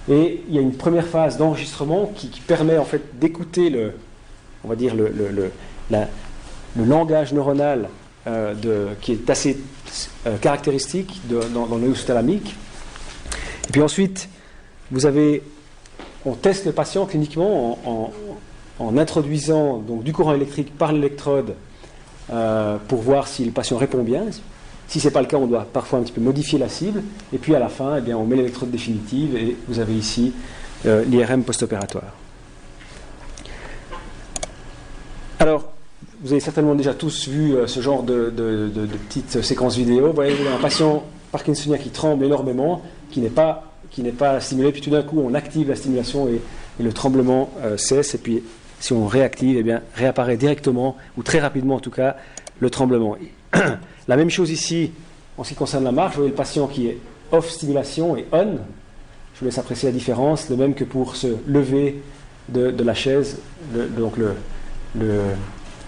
Et 0.09 0.43
il 0.49 0.55
y 0.55 0.59
a 0.59 0.61
une 0.61 0.75
première 0.75 1.07
phase 1.07 1.37
d'enregistrement 1.37 2.13
qui, 2.15 2.29
permet 2.47 2.79
en 2.79 2.85
fait 2.85 3.19
d'écouter 3.19 3.71
le, 3.71 3.93
on 4.65 4.69
va 4.69 4.77
dire 4.77 4.95
le, 4.95 5.09
le, 5.11 5.51
langage 6.77 7.33
neuronal 7.33 7.89
euh, 8.27 8.55
de, 8.55 8.89
qui 9.01 9.13
est 9.13 9.31
assez 9.31 9.59
caractéristique 10.41 11.21
dans, 11.29 11.67
dans, 11.67 11.77
le 11.77 11.93
thalamique. 11.93 12.57
Et 13.69 13.73
puis 13.73 13.83
ensuite, 13.83 14.29
vous 14.91 15.07
avez 15.07 15.43
on 16.25 16.35
teste 16.35 16.67
le 16.67 16.73
patient 16.73 17.07
cliniquement 17.07 17.79
en, 18.79 18.97
introduisant 18.97 19.79
donc, 19.79 20.03
du 20.03 20.13
courant 20.13 20.35
électrique 20.35 20.77
par 20.77 20.93
l'électrode 20.93 21.55
euh, 22.33 22.77
pour 22.89 23.01
voir 23.01 23.29
si 23.29 23.45
le 23.45 23.51
patient 23.51 23.77
répond 23.77 24.03
bien. 24.03 24.25
Si 24.91 24.99
ce 24.99 25.07
n'est 25.07 25.13
pas 25.13 25.21
le 25.21 25.29
cas, 25.29 25.37
on 25.37 25.47
doit 25.47 25.69
parfois 25.73 26.01
un 26.01 26.03
petit 26.03 26.11
peu 26.11 26.21
modifier 26.21 26.59
la 26.59 26.69
cible. 26.69 27.05
Et 27.33 27.39
puis 27.39 27.55
à 27.55 27.61
la 27.61 27.69
fin, 27.69 27.99
eh 27.99 28.01
bien, 28.01 28.19
on 28.19 28.25
met 28.25 28.35
l'électrode 28.35 28.73
définitive 28.73 29.37
et 29.37 29.57
vous 29.69 29.79
avez 29.79 29.95
ici 29.95 30.33
euh, 30.85 31.05
l'IRM 31.05 31.45
post-opératoire. 31.45 32.13
Alors, 35.39 35.71
vous 36.23 36.33
avez 36.33 36.41
certainement 36.41 36.75
déjà 36.75 36.93
tous 36.93 37.29
vu 37.29 37.55
euh, 37.55 37.69
ce 37.69 37.79
genre 37.79 38.03
de, 38.03 38.31
de, 38.37 38.87
petites 39.09 39.43
séquences 39.43 39.77
vidéo. 39.77 40.09
Vous 40.09 40.13
voyez, 40.13 40.35
un 40.53 40.61
patient 40.61 41.05
parkinsonien 41.31 41.79
qui 41.79 41.91
tremble 41.91 42.25
énormément, 42.25 42.83
qui 43.13 43.21
n'est 43.21 43.31
pas 43.31 43.67
pas 44.19 44.41
stimulé, 44.41 44.73
puis 44.73 44.81
tout 44.81 44.91
d'un 44.91 45.03
coup 45.03 45.21
on 45.21 45.35
active 45.35 45.69
la 45.69 45.77
stimulation 45.77 46.29
et, 46.29 46.41
le 46.81 46.93
tremblement 46.93 47.51
euh, 47.63 47.77
cesse, 47.77 48.15
et 48.15 48.19
puis 48.19 48.43
si 48.79 48.95
on 48.95 49.07
réactive, 49.07 49.59
eh 49.59 49.63
bien, 49.63 49.83
réapparaît 49.95 50.39
directement, 50.39 50.97
ou 51.19 51.23
très 51.23 51.39
rapidement 51.39 51.75
en 51.75 51.81
tout 51.81 51.91
cas, 51.91 52.17
le 52.59 52.71
tremblement. 52.71 53.17
la 54.09 54.17
même 54.17 54.31
chose 54.31 54.51
ici 54.51 54.93
en 55.37 55.45
ce 55.45 55.51
qui 55.51 55.55
concerne 55.55 55.85
la 55.85 55.93
marche, 55.93 56.15
vous 56.15 56.23
voyez 56.23 56.31
le 56.31 56.37
patient 56.37 56.67
qui 56.67 56.89
est 56.89 56.99
off 57.33 57.49
stimulation 57.51 58.17
et 58.17 58.27
on. 58.33 58.59
Je 59.35 59.41
vous 59.41 59.47
laisse 59.47 59.59
apprécier 59.59 59.89
la 59.89 59.93
différence, 59.93 60.51
le 60.51 60.57
même 60.57 60.75
que 60.75 60.85
pour 60.85 61.17
se 61.17 61.29
lever 61.47 62.03
de, 62.49 62.83
la 62.83 62.95
chaise, 62.95 63.39
donc 63.97 64.15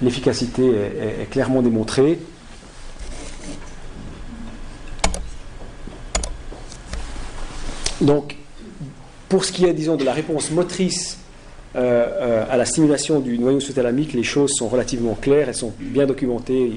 l'efficacité 0.00 0.72
est 1.20 1.30
clairement 1.30 1.60
démontrée. 1.60 2.18
Donc, 8.00 8.36
pour 9.28 9.44
ce 9.44 9.52
qui 9.52 9.64
est, 9.64 9.72
disons, 9.72 9.96
de 9.96 10.04
la 10.04 10.12
réponse 10.12 10.50
motrice 10.50 11.18
euh, 11.74 12.06
euh, 12.20 12.44
à 12.50 12.56
la 12.56 12.64
stimulation 12.64 13.20
du 13.20 13.38
noyau 13.38 13.60
sous-thalamique, 13.60 14.12
les 14.12 14.22
choses 14.22 14.52
sont 14.52 14.68
relativement 14.68 15.14
claires, 15.14 15.48
elles 15.48 15.54
sont 15.54 15.72
bien 15.78 16.06
documentées. 16.06 16.72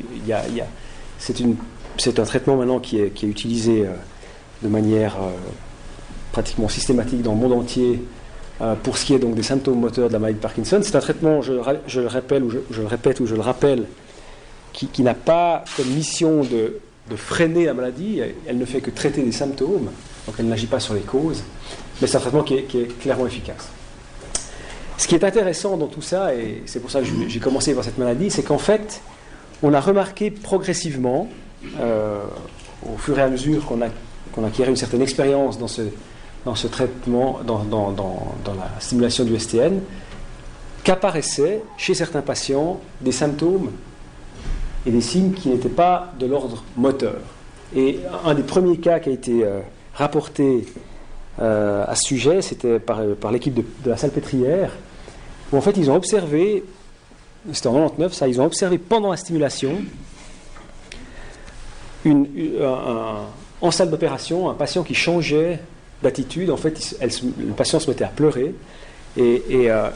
c'est, 1.17 2.19
un 2.19 2.23
traitement 2.23 2.55
maintenant 2.55 2.79
qui 2.79 2.99
est, 2.99 3.23
utilisé 3.23 3.85
euh, 3.85 3.91
de 4.63 4.69
manière 4.69 5.17
pratiquement 6.31 6.69
systématique 6.69 7.21
dans 7.21 7.33
le 7.33 7.39
monde 7.39 7.53
entier 7.53 8.01
pour 8.83 8.97
ce 8.97 9.05
qui 9.05 9.13
est 9.13 9.19
donc 9.19 9.35
des 9.35 9.43
symptômes 9.43 9.81
moteurs 9.81 10.07
de 10.07 10.13
la 10.13 10.19
maladie 10.19 10.37
de 10.37 10.41
Parkinson. 10.41 10.79
C'est 10.81 10.95
un 10.95 11.01
traitement, 11.01 11.41
je, 11.41 11.51
le 11.51 12.07
rappelle 12.07 12.43
ou 12.43 12.49
je, 12.49 12.81
le 12.81 12.87
répète 12.87 13.19
ou 13.19 13.25
je 13.25 13.35
le 13.35 13.41
rappelle, 13.41 13.85
qui, 14.71 15.03
n'a 15.03 15.13
pas 15.13 15.65
comme 15.75 15.87
mission 15.87 16.41
de, 16.41 16.79
freiner 17.17 17.65
la 17.65 17.73
maladie, 17.73 18.21
elle 18.47 18.57
ne 18.57 18.65
fait 18.65 18.79
que 18.79 18.91
traiter 18.91 19.21
des 19.21 19.33
symptômes 19.33 19.89
donc 20.25 20.35
elle 20.39 20.47
n'agit 20.47 20.67
pas 20.67 20.79
sur 20.79 20.93
les 20.93 21.01
causes, 21.01 21.43
mais 22.01 22.07
c'est 22.07 22.17
un 22.17 22.19
traitement 22.19 22.43
qui 22.43 22.55
est, 22.55 22.99
clairement 22.99 23.27
efficace. 23.27 23.69
Ce 24.97 25.07
qui 25.07 25.15
est 25.15 25.23
intéressant 25.23 25.77
dans 25.77 25.87
tout 25.87 26.01
ça, 26.01 26.33
et 26.33 26.63
c'est 26.65 26.79
pour 26.79 26.89
ça 26.89 27.01
que 27.01 27.07
j'ai 27.27 27.39
commencé 27.39 27.73
par 27.73 27.83
cette 27.83 27.97
maladie, 27.97 28.31
c'est 28.31 28.43
qu'en 28.43 28.57
fait, 28.57 29.01
on 29.61 29.73
a 29.73 29.79
remarqué 29.79 30.31
progressivement, 30.31 31.27
euh, 31.79 32.23
au 32.85 32.97
fur 32.97 33.17
et 33.19 33.21
à 33.21 33.27
mesure 33.27 33.65
qu'on 33.65 33.79
qu'on 34.31 34.43
acquiert 34.43 34.67
une 34.69 34.75
certaine 34.75 35.01
expérience 35.01 35.57
dans 35.57 35.67
ce, 35.67 35.83
dans 36.45 36.55
ce 36.55 36.67
traitement, 36.67 37.39
dans, 37.45 37.59
dans, 37.59 37.91
dans, 37.91 38.35
dans 38.43 38.53
la 38.53 38.69
stimulation 38.79 39.23
du 39.23 39.37
STN, 39.39 39.79
qu'apparaissaient 40.83 41.61
chez 41.77 41.93
certains 41.93 42.21
patients 42.21 42.79
des 43.01 43.13
symptômes 43.13 43.71
et 44.85 44.91
des 44.91 45.01
signes 45.01 45.31
qui 45.31 45.49
n'étaient 45.49 45.69
pas 45.69 46.13
de 46.19 46.25
l'ordre 46.25 46.63
moteur. 46.75 47.21
Et 47.75 47.99
un 48.23 48.33
des 48.33 48.43
premiers 48.43 48.77
cas 48.77 48.99
qui 48.99 49.09
a 49.09 49.11
été 49.13 49.43
euh, 49.43 49.59
rapporté 49.95 50.65
euh, 51.41 51.83
à 51.85 51.95
ce 51.95 52.07
sujet, 52.07 52.41
c'était 52.41 52.79
par, 52.79 53.31
l'équipe 53.31 53.53
de, 53.53 53.89
la 53.89 53.97
Salpêtrière, 53.97 54.71
où 55.51 55.57
en 55.57 55.61
fait 55.61 55.75
ils 55.77 55.91
ont 55.91 55.95
observé, 55.95 56.63
c'était 57.51 57.67
en 57.67 57.73
99 57.73 58.13
ça, 58.13 58.27
ils 58.27 58.39
ont 58.39 58.45
observé 58.45 58.77
pendant 58.77 59.11
la 59.11 59.17
stimulation, 59.17 59.77
en 63.61 63.71
salle 63.71 63.89
d'opération, 63.89 64.49
un 64.49 64.53
patient 64.53 64.83
qui 64.83 64.95
changeait 64.95 65.59
d'attitude, 66.03 66.51
en 66.51 66.57
fait 66.57 66.95
le 67.01 67.53
patient 67.53 67.79
se 67.79 67.89
mettait 67.89 68.05
à 68.05 68.09
pleurer, 68.09 68.55
et, 69.17 69.41
euh, 69.51 69.89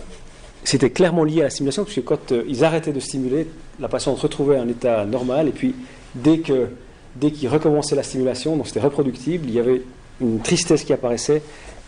c'était 0.66 0.90
clairement 0.90 1.24
lié 1.24 1.42
à 1.42 1.44
la 1.46 1.50
stimulation, 1.50 1.86
puisque 1.86 2.04
quand 2.04 2.32
euh, 2.32 2.44
ils 2.48 2.66
arrêtaient 2.66 2.92
de 2.92 3.00
stimuler, 3.00 3.48
la 3.80 3.88
patiente 3.88 4.20
retrouvait 4.20 4.58
un 4.58 4.68
état 4.68 5.06
normal, 5.06 5.48
et 5.48 5.52
puis 5.52 5.74
dès 6.16 6.40
que 6.40 6.68
dès 7.16 7.32
qu'ils 7.32 7.50
recommençaient 7.50 7.96
la 7.96 8.04
stimulation, 8.04 8.56
donc 8.56 8.68
c'était 8.68 8.82
reproductible, 8.82 9.46
il 9.48 9.54
y 9.54 9.60
avait 9.60 9.82
une 10.22 10.40
tristesse 10.40 10.84
qui 10.84 10.94
apparaissait 10.94 11.42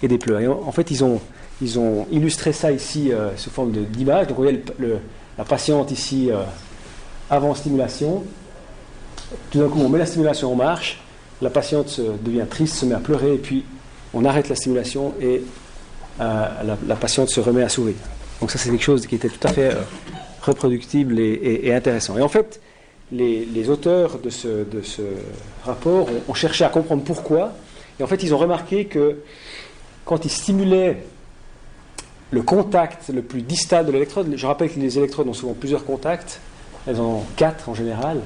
et 0.03 0.07
des 0.07 0.17
pleurs. 0.17 0.67
En, 0.67 0.71
fait, 0.71 0.89
ils 0.91 1.03
ont, 1.03 1.19
ils 1.61 1.79
ont 1.79 2.07
illustré 2.11 2.53
ça 2.53 2.71
ici 2.71 3.11
euh, 3.11 3.35
sous 3.37 3.49
forme 3.49 3.71
d'image. 3.71 4.27
Donc, 4.27 4.37
vous 4.37 4.43
voyez 4.43 4.63
la 5.37 5.43
patiente 5.45 5.91
ici 5.91 6.29
euh, 6.31 6.43
avant 7.29 7.53
stimulation. 7.53 8.23
Tout 9.51 9.59
d'un 9.59 9.69
coup, 9.69 9.79
on 9.79 9.89
met 9.89 9.99
la 9.99 10.05
stimulation 10.05 10.51
en 10.51 10.55
marche. 10.55 11.01
La 11.41 11.49
patiente 11.49 11.99
devient 12.23 12.45
triste, 12.49 12.75
se 12.75 12.85
met 12.85 12.95
à 12.95 12.99
pleurer, 12.99 13.33
et 13.33 13.37
puis 13.37 13.65
on 14.13 14.25
arrête 14.25 14.49
la 14.49 14.55
stimulation 14.55 15.13
et 15.19 15.43
euh, 16.19 16.45
la, 16.87 16.95
patiente 16.95 17.29
se 17.29 17.39
remet 17.39 17.63
à 17.63 17.69
sourire. 17.69 17.95
Donc 18.39 18.51
ça 18.51 18.59
c'est 18.59 18.69
quelque 18.69 18.83
chose 18.83 19.07
qui 19.07 19.15
était 19.15 19.29
tout 19.29 19.47
à 19.47 19.51
fait 19.51 19.75
reproductible 20.41 21.19
et, 21.19 21.73
intéressant. 21.73 22.17
Et 22.17 22.21
en 22.21 22.27
fait, 22.27 22.59
les, 23.11 23.69
auteurs 23.69 24.19
de 24.19 24.29
ce, 24.29 24.47
de 24.47 24.81
ce 24.81 25.01
rapport 25.65 26.07
ont, 26.27 26.33
cherché 26.33 26.63
à 26.63 26.69
comprendre 26.69 27.03
pourquoi. 27.03 27.53
Et 28.01 28.03
en 28.03 28.07
fait, 28.07 28.23
ils 28.23 28.33
ont 28.33 28.39
remarqué 28.39 28.85
que 28.85 29.17
quand 30.05 30.25
ils 30.25 30.31
stimulaient 30.31 31.03
le 32.31 32.41
contact 32.41 33.09
le 33.09 33.21
plus 33.21 33.43
distal 33.43 33.85
de 33.85 33.91
l'électrode, 33.91 34.33
je 34.35 34.47
rappelle 34.47 34.71
que 34.71 34.79
les 34.79 34.97
électrodes 34.97 35.27
ont 35.27 35.35
souvent 35.35 35.53
plusieurs 35.53 35.85
contacts, 35.85 36.39
elles 36.87 36.99
ont 36.99 37.21
quatre 37.35 37.69
en 37.69 37.75
général. 37.75 38.21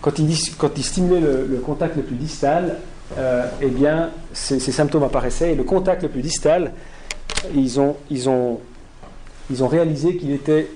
Quand 0.00 0.18
ils, 0.18 0.34
stimulaient 0.36 1.20
le, 1.20 1.62
contact 1.64 1.94
le 1.94 2.02
plus 2.02 2.16
distal, 2.16 2.78
euh, 3.16 3.46
eh 3.60 3.68
bien, 3.68 4.10
ces, 4.32 4.58
symptômes 4.58 5.04
apparaissaient. 5.04 5.52
Et 5.52 5.54
le 5.54 5.62
contact 5.62 6.02
le 6.02 6.08
plus 6.08 6.22
distal, 6.22 6.72
ils 7.54 7.78
ont, 7.78 7.94
ils 8.10 8.28
ont, 8.28 8.58
ils 9.52 9.62
ont 9.62 9.68
réalisé 9.68 10.16
qu'il 10.16 10.32
était 10.32 10.68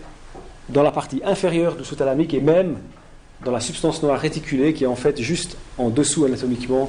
dans 0.69 0.85
la 0.85 0.93
partie 0.93 1.21
inférieure 1.25 1.75
du 1.75 1.85
sous-thalamique 1.85 2.33
et 2.33 2.41
même 2.41 2.77
dans 3.45 3.51
la 3.51 3.61
substance 3.61 4.05
noire 4.05 4.21
réticulée 4.21 4.73
qui 4.73 4.85
est 4.85 4.87
en 4.89 4.95
fait 4.95 5.21
juste 5.21 5.57
en 5.79 5.89
dessous 5.89 6.27
anatomiquement 6.27 6.89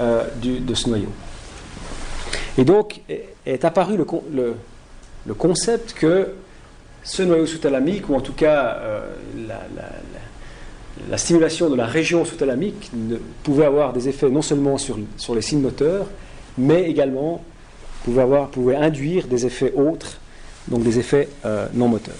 euh, 0.00 0.24
de 0.42 0.74
ce 0.74 0.88
noyau. 0.88 1.10
Et 2.58 2.64
donc 2.64 3.00
est 3.46 3.64
apparu 3.64 3.96
le, 3.96 4.54
le, 5.26 5.34
concept 5.34 5.94
que 5.94 6.34
ce 7.02 7.22
noyau 7.22 7.46
sous-thalamique, 7.46 8.08
ou 8.08 8.14
en 8.14 8.20
tout 8.20 8.32
cas 8.32 8.78
euh, 8.80 9.00
la, 11.08 11.18
stimulation 11.18 11.70
de 11.70 11.76
la 11.76 11.86
région 11.86 12.24
sous-thalamique, 12.24 12.90
pouvait 13.42 13.64
avoir 13.64 13.92
des 13.92 14.08
effets 14.08 14.28
non 14.28 14.42
seulement 14.42 14.78
sur, 14.78 14.98
sur 15.16 15.34
les 15.34 15.42
signes 15.42 15.62
moteurs, 15.62 16.06
mais 16.58 16.90
également 16.90 17.42
pouvait, 18.04 18.22
avoir, 18.22 18.48
pouvait 18.48 18.76
induire 18.76 19.26
des 19.26 19.46
effets 19.46 19.72
autres, 19.74 20.18
donc 20.68 20.82
des 20.82 20.98
effets 20.98 21.28
euh, 21.44 21.66
non 21.74 21.88
moteurs. 21.88 22.14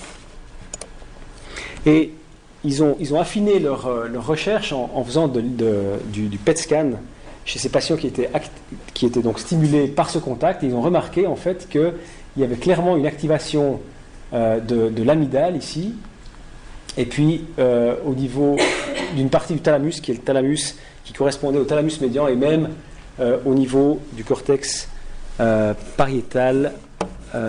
Et 1.86 2.12
ils 2.64 2.82
ont, 2.82 2.96
ils 3.00 3.14
ont 3.14 3.20
affiné 3.20 3.58
leur, 3.58 3.90
leur 4.08 4.26
recherche 4.26 4.72
en, 4.72 5.02
faisant 5.04 5.28
du, 5.28 6.38
PET 6.44 6.58
scan 6.58 6.90
chez 7.50 7.58
ces 7.58 7.68
patients 7.68 7.96
qui 7.96 8.06
étaient, 8.06 8.30
qui 8.94 9.06
étaient 9.06 9.22
donc 9.22 9.40
stimulés 9.40 9.88
par 9.88 10.08
ce 10.08 10.20
contact. 10.20 10.62
ils 10.62 10.72
ont 10.72 10.80
remarqué 10.80 11.26
en 11.26 11.34
fait 11.34 11.68
qu'il 11.68 11.92
y 12.36 12.44
avait 12.44 12.54
clairement 12.54 12.96
une 12.96 13.06
activation 13.06 13.80
euh, 14.32 14.60
de, 14.60 14.88
de 14.88 15.02
l'amygdale 15.02 15.56
ici, 15.56 15.94
et 16.96 17.06
puis 17.06 17.44
euh, 17.58 17.96
au 18.04 18.14
niveau 18.14 18.56
d'une 19.16 19.30
partie 19.30 19.54
du 19.54 19.60
thalamus, 19.60 20.00
qui 20.00 20.12
est 20.12 20.14
le 20.14 20.20
thalamus 20.20 20.76
qui 21.04 21.12
correspondait 21.12 21.58
au 21.58 21.64
thalamus 21.64 22.00
médian, 22.00 22.28
et 22.28 22.36
même 22.36 22.68
au 23.44 23.52
niveau 23.52 24.00
du 24.12 24.24
cortex 24.24 24.88
pariétal 25.98 26.72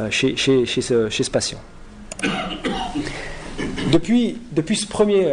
chez, 0.09 0.35
ce, 0.35 0.65
chez 0.65 1.23
ce 1.23 1.31
patient. 1.31 1.59
Depuis, 3.89 4.37
depuis 4.51 4.75
ce 4.75 4.85
premier 4.85 5.31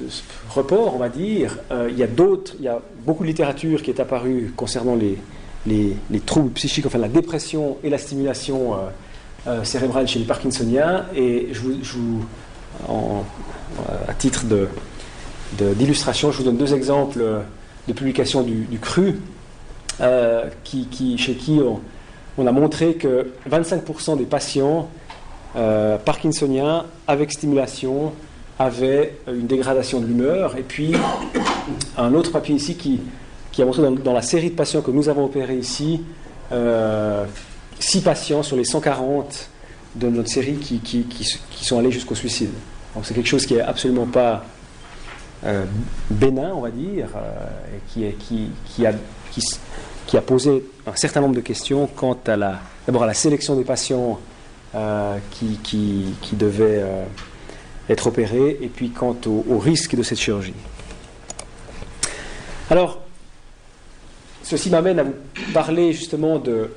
euh, 0.00 0.08
report, 0.50 0.94
on 0.94 0.98
va 0.98 1.08
dire, 1.08 1.58
euh, 1.70 1.88
il 1.90 1.98
y 1.98 2.02
a 2.02 2.06
d'autres, 2.06 2.54
il 2.58 2.64
y 2.64 2.68
a 2.68 2.80
beaucoup 3.04 3.22
de 3.22 3.28
littérature 3.28 3.82
qui 3.82 3.90
est 3.90 4.00
apparue 4.00 4.52
concernant 4.56 4.96
les, 4.96 5.18
les, 5.66 6.20
troubles 6.20 6.50
psychiques, 6.50 6.86
enfin 6.86 6.98
la 6.98 7.08
dépression 7.08 7.78
et 7.82 7.90
la 7.90 7.98
stimulation 7.98 8.76
euh, 9.46 9.64
cérébrale 9.64 10.08
chez 10.08 10.18
les 10.18 10.24
Parkinsoniens. 10.24 11.04
Et 11.14 11.48
je 11.52 11.60
vous, 11.60 12.24
à 14.08 14.14
titre 14.14 14.44
d'illustration, 15.58 16.32
je 16.32 16.38
vous 16.38 16.44
donne 16.44 16.56
deux 16.56 16.74
exemples 16.74 17.22
de 17.86 17.92
publications 17.92 18.42
du, 18.42 18.78
CRU, 18.80 19.20
qui, 20.64 21.18
chez 21.18 21.34
qui 21.34 21.60
on, 22.38 22.46
a 22.46 22.52
montré 22.52 22.94
que 22.94 23.32
25% 23.50 24.16
des 24.16 24.24
patients 24.24 24.88
euh, 25.56 25.96
parkinsonien 25.96 26.84
avec 27.06 27.32
stimulation 27.32 28.12
avait 28.58 29.14
une 29.28 29.46
dégradation 29.46 30.00
de 30.00 30.06
l'humeur. 30.06 30.56
Et 30.56 30.62
puis, 30.62 30.92
un 31.96 32.14
autre 32.14 32.32
papier 32.32 32.54
ici 32.54 32.76
qui, 32.76 33.00
qui 33.52 33.62
a 33.62 33.64
montré 33.64 33.82
dans, 33.82 34.12
la 34.12 34.22
série 34.22 34.50
de 34.50 34.56
patients 34.56 34.82
que 34.82 34.90
nous 34.90 35.08
avons 35.08 35.24
opérés 35.26 35.56
ici, 35.56 36.02
euh, 36.52 37.24
6 37.78 38.00
patients 38.02 38.42
sur 38.42 38.56
les 38.56 38.64
140 38.64 39.48
de 39.94 40.08
notre 40.08 40.28
série 40.28 40.56
qui, 40.56 40.78
qui, 40.78 41.04
qui 41.04 41.64
sont 41.64 41.78
allés 41.78 41.92
jusqu'au 41.92 42.14
suicide. 42.14 42.50
Donc 42.94 43.04
c'est 43.06 43.14
quelque 43.14 43.28
chose 43.28 43.46
qui 43.46 43.54
est 43.54 43.60
absolument 43.60 44.06
pas 44.06 44.44
euh, 45.44 45.64
bénin, 46.10 46.50
on 46.54 46.60
va 46.60 46.70
dire, 46.70 47.08
euh, 47.16 47.76
et 47.76 47.80
qui, 47.92 48.12
qui, 48.18 48.50
qui, 48.66 48.86
a, 48.86 48.92
qui, 50.06 50.16
a 50.16 50.20
posé 50.20 50.64
un 50.86 50.96
certain 50.96 51.20
nombre 51.20 51.36
de 51.36 51.40
questions 51.40 51.86
quant 51.86 52.18
à 52.26 52.36
la, 52.36 52.60
d'abord 52.86 53.04
à 53.04 53.06
la 53.06 53.14
sélection 53.14 53.54
des 53.54 53.64
patients 53.64 54.18
euh, 54.74 55.16
qui, 55.30 55.58
qui, 55.62 56.36
devait 56.36 56.82
euh, 56.82 57.04
être 57.88 58.06
opéré, 58.06 58.58
et 58.60 58.68
puis 58.68 58.90
quant 58.90 59.16
au, 59.26 59.58
risque 59.58 59.94
de 59.94 60.02
cette 60.02 60.18
chirurgie. 60.18 60.54
Alors, 62.70 63.00
ceci 64.42 64.70
m'amène 64.70 64.98
à 64.98 65.04
vous 65.04 65.14
parler 65.54 65.92
justement 65.92 66.38
de, 66.38 66.70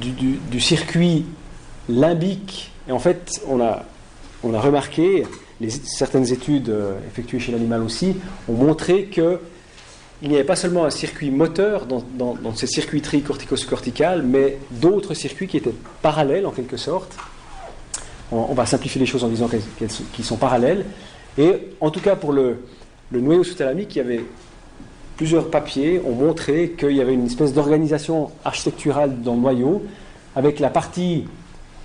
du, 0.00 0.60
circuit 0.60 1.26
limbique. 1.88 2.72
Et 2.88 2.92
en 2.92 2.98
fait, 2.98 3.40
on 3.48 3.60
a, 3.60 3.84
on 4.44 4.54
a 4.54 4.60
remarqué, 4.60 5.24
les, 5.60 5.70
certaines 5.70 6.32
études 6.32 6.68
euh, 6.68 6.98
effectuées 7.08 7.40
chez 7.40 7.50
l'animal 7.50 7.82
aussi, 7.82 8.16
ont 8.48 8.54
montré 8.54 9.06
que 9.06 9.40
il 10.22 10.30
n'y 10.30 10.36
avait 10.36 10.44
pas 10.44 10.56
seulement 10.56 10.84
un 10.84 10.90
circuit 10.90 11.30
moteur 11.30 11.86
dans, 11.86 12.54
cette 12.54 12.70
circuiterie 12.70 13.22
cortico-corticale, 13.22 14.22
mais 14.22 14.58
d'autres 14.70 15.12
circuits 15.12 15.46
qui 15.46 15.58
étaient 15.58 15.74
parallèles 16.00 16.46
en 16.46 16.52
quelque 16.52 16.78
sorte. 16.78 17.14
On, 18.32 18.54
va 18.54 18.66
simplifier 18.66 19.00
les 19.00 19.06
choses 19.06 19.22
en 19.22 19.28
disant 19.28 19.48
qu'ils 19.48 20.24
sont 20.24 20.36
parallèles. 20.36 20.84
Et 21.38 21.52
en 21.80 21.90
tout 21.90 22.00
cas 22.00 22.16
pour 22.16 22.32
le, 22.32 22.58
noyau 23.12 23.44
sous-thalamique, 23.44 23.94
il 23.94 23.98
y 23.98 24.00
avait 24.00 24.24
plusieurs 25.16 25.50
papiers 25.50 26.00
ont 26.04 26.14
montré 26.14 26.74
qu'il 26.78 26.92
y 26.92 27.00
avait 27.00 27.14
une 27.14 27.26
espèce 27.26 27.52
d'organisation 27.54 28.30
architecturale 28.44 29.22
dans 29.22 29.34
le 29.34 29.40
noyau, 29.40 29.82
avec 30.34 30.58
la 30.60 30.70
partie 30.70 31.24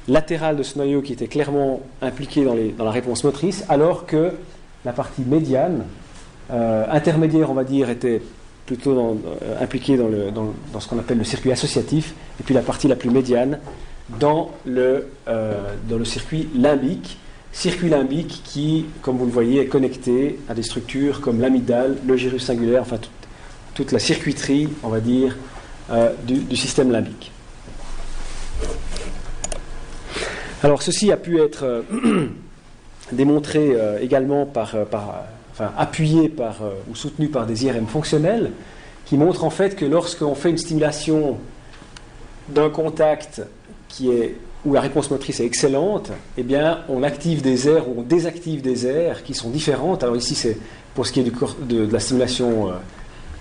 latérale 0.07 0.57
de 0.57 0.63
ce 0.63 0.77
noyau 0.77 1.01
qui 1.01 1.13
était 1.13 1.27
clairement 1.27 1.81
impliquée 2.01 2.43
dans, 2.43 2.83
la 2.83 2.91
réponse 2.91 3.23
motrice, 3.23 3.63
alors 3.69 4.05
que 4.05 4.31
la 4.83 4.93
partie 4.93 5.21
médiane, 5.21 5.85
euh, 6.51 6.85
intermédiaire, 6.91 7.51
on 7.51 7.53
va 7.53 7.63
dire, 7.63 7.89
était 7.89 8.21
plutôt 8.65 8.99
euh, 8.99 9.63
impliqué 9.63 9.95
dans, 9.95 10.09
dans, 10.33 10.79
ce 10.79 10.87
qu'on 10.87 10.99
appelle 10.99 11.19
le 11.19 11.23
circuit 11.23 11.51
associatif, 11.51 12.15
et 12.39 12.43
puis 12.43 12.53
la 12.53 12.61
partie 12.61 12.87
la 12.87 12.95
plus 12.95 13.11
médiane 13.11 13.59
dans 14.19 14.51
le, 14.65 15.07
euh, 15.27 15.53
dans 15.89 15.97
le 15.97 16.05
circuit 16.05 16.49
limbique. 16.55 17.17
Circuit 17.51 17.89
limbique 17.89 18.41
qui, 18.43 18.85
comme 19.01 19.17
vous 19.17 19.25
le 19.25 19.31
voyez, 19.31 19.61
est 19.61 19.67
connecté 19.67 20.39
à 20.47 20.53
des 20.53 20.63
structures 20.63 21.19
comme 21.21 21.41
l'amygdale, 21.41 21.97
le 22.05 22.15
gyrus 22.15 22.45
singulaire, 22.45 22.81
enfin 22.81 22.97
toute 23.73 23.91
la 23.91 23.99
circuiterie, 23.99 24.69
on 24.83 24.89
va 24.89 24.99
dire, 24.99 25.35
du, 26.23 26.55
système 26.55 26.91
limbique. 26.91 27.31
Alors 30.63 30.81
ceci 30.81 31.11
a 31.11 31.17
pu 31.17 31.41
être 31.41 31.83
démontré 33.11 33.75
également 34.01 34.45
par, 34.45 34.85
par 34.85 35.25
appuyé 35.77 36.29
par, 36.29 36.61
euh, 36.61 36.73
ou 36.89 36.95
soutenu 36.95 37.27
par 37.27 37.45
des 37.45 37.65
IRM 37.65 37.87
fonctionnels, 37.87 38.51
qui 39.05 39.17
montrent 39.17 39.43
en 39.43 39.49
fait 39.49 39.75
que 39.75 39.85
lorsqu'on 39.85 40.35
fait 40.35 40.49
une 40.49 40.57
stimulation 40.57 41.37
d'un 42.49 42.69
contact 42.69 43.41
où 44.65 44.73
la 44.73 44.81
réponse 44.81 45.09
motrice 45.09 45.39
est 45.39 45.45
excellente, 45.45 46.11
eh 46.37 46.43
bien, 46.43 46.79
on 46.87 47.03
active 47.03 47.41
des 47.41 47.67
aires 47.67 47.89
ou 47.89 47.99
on 47.99 48.03
désactive 48.03 48.61
des 48.61 48.85
aires 48.85 49.23
qui 49.23 49.33
sont 49.33 49.49
différentes. 49.49 50.05
Ici, 50.15 50.35
c'est 50.35 50.57
pour 50.93 51.07
ce 51.07 51.11
qui 51.11 51.21
est 51.21 51.23
de, 51.23 51.91
la 51.91 51.99
stimulation 51.99 52.69
euh, 52.69 52.73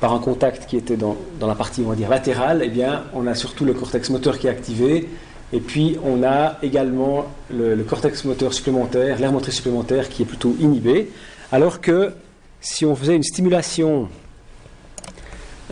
par 0.00 0.14
un 0.14 0.18
contact 0.18 0.66
qui 0.66 0.76
était 0.76 0.96
dans, 0.96 1.16
la 1.40 1.54
partie, 1.54 1.82
on 1.84 1.90
va 1.90 1.94
dire, 1.94 2.08
latérale, 2.08 2.62
eh 2.64 2.68
bien, 2.68 3.04
on 3.12 3.26
a 3.26 3.34
surtout 3.34 3.64
le 3.64 3.74
cortex 3.74 4.08
moteur 4.10 4.38
qui 4.38 4.46
est 4.46 4.50
activé, 4.50 5.08
et 5.52 5.60
puis 5.60 5.98
on 6.04 6.22
a 6.22 6.58
également 6.62 7.26
le, 7.52 7.76
cortex 7.82 8.24
moteur 8.24 8.54
supplémentaire, 8.54 9.18
l'air 9.18 9.32
motrice 9.32 9.56
supplémentaire 9.56 10.08
qui 10.08 10.22
est 10.22 10.26
plutôt 10.26 10.56
inhibé. 10.60 11.10
Alors 11.52 11.80
que 11.80 12.12
si 12.60 12.86
on 12.86 12.94
faisait 12.94 13.16
une 13.16 13.24
stimulation 13.24 14.08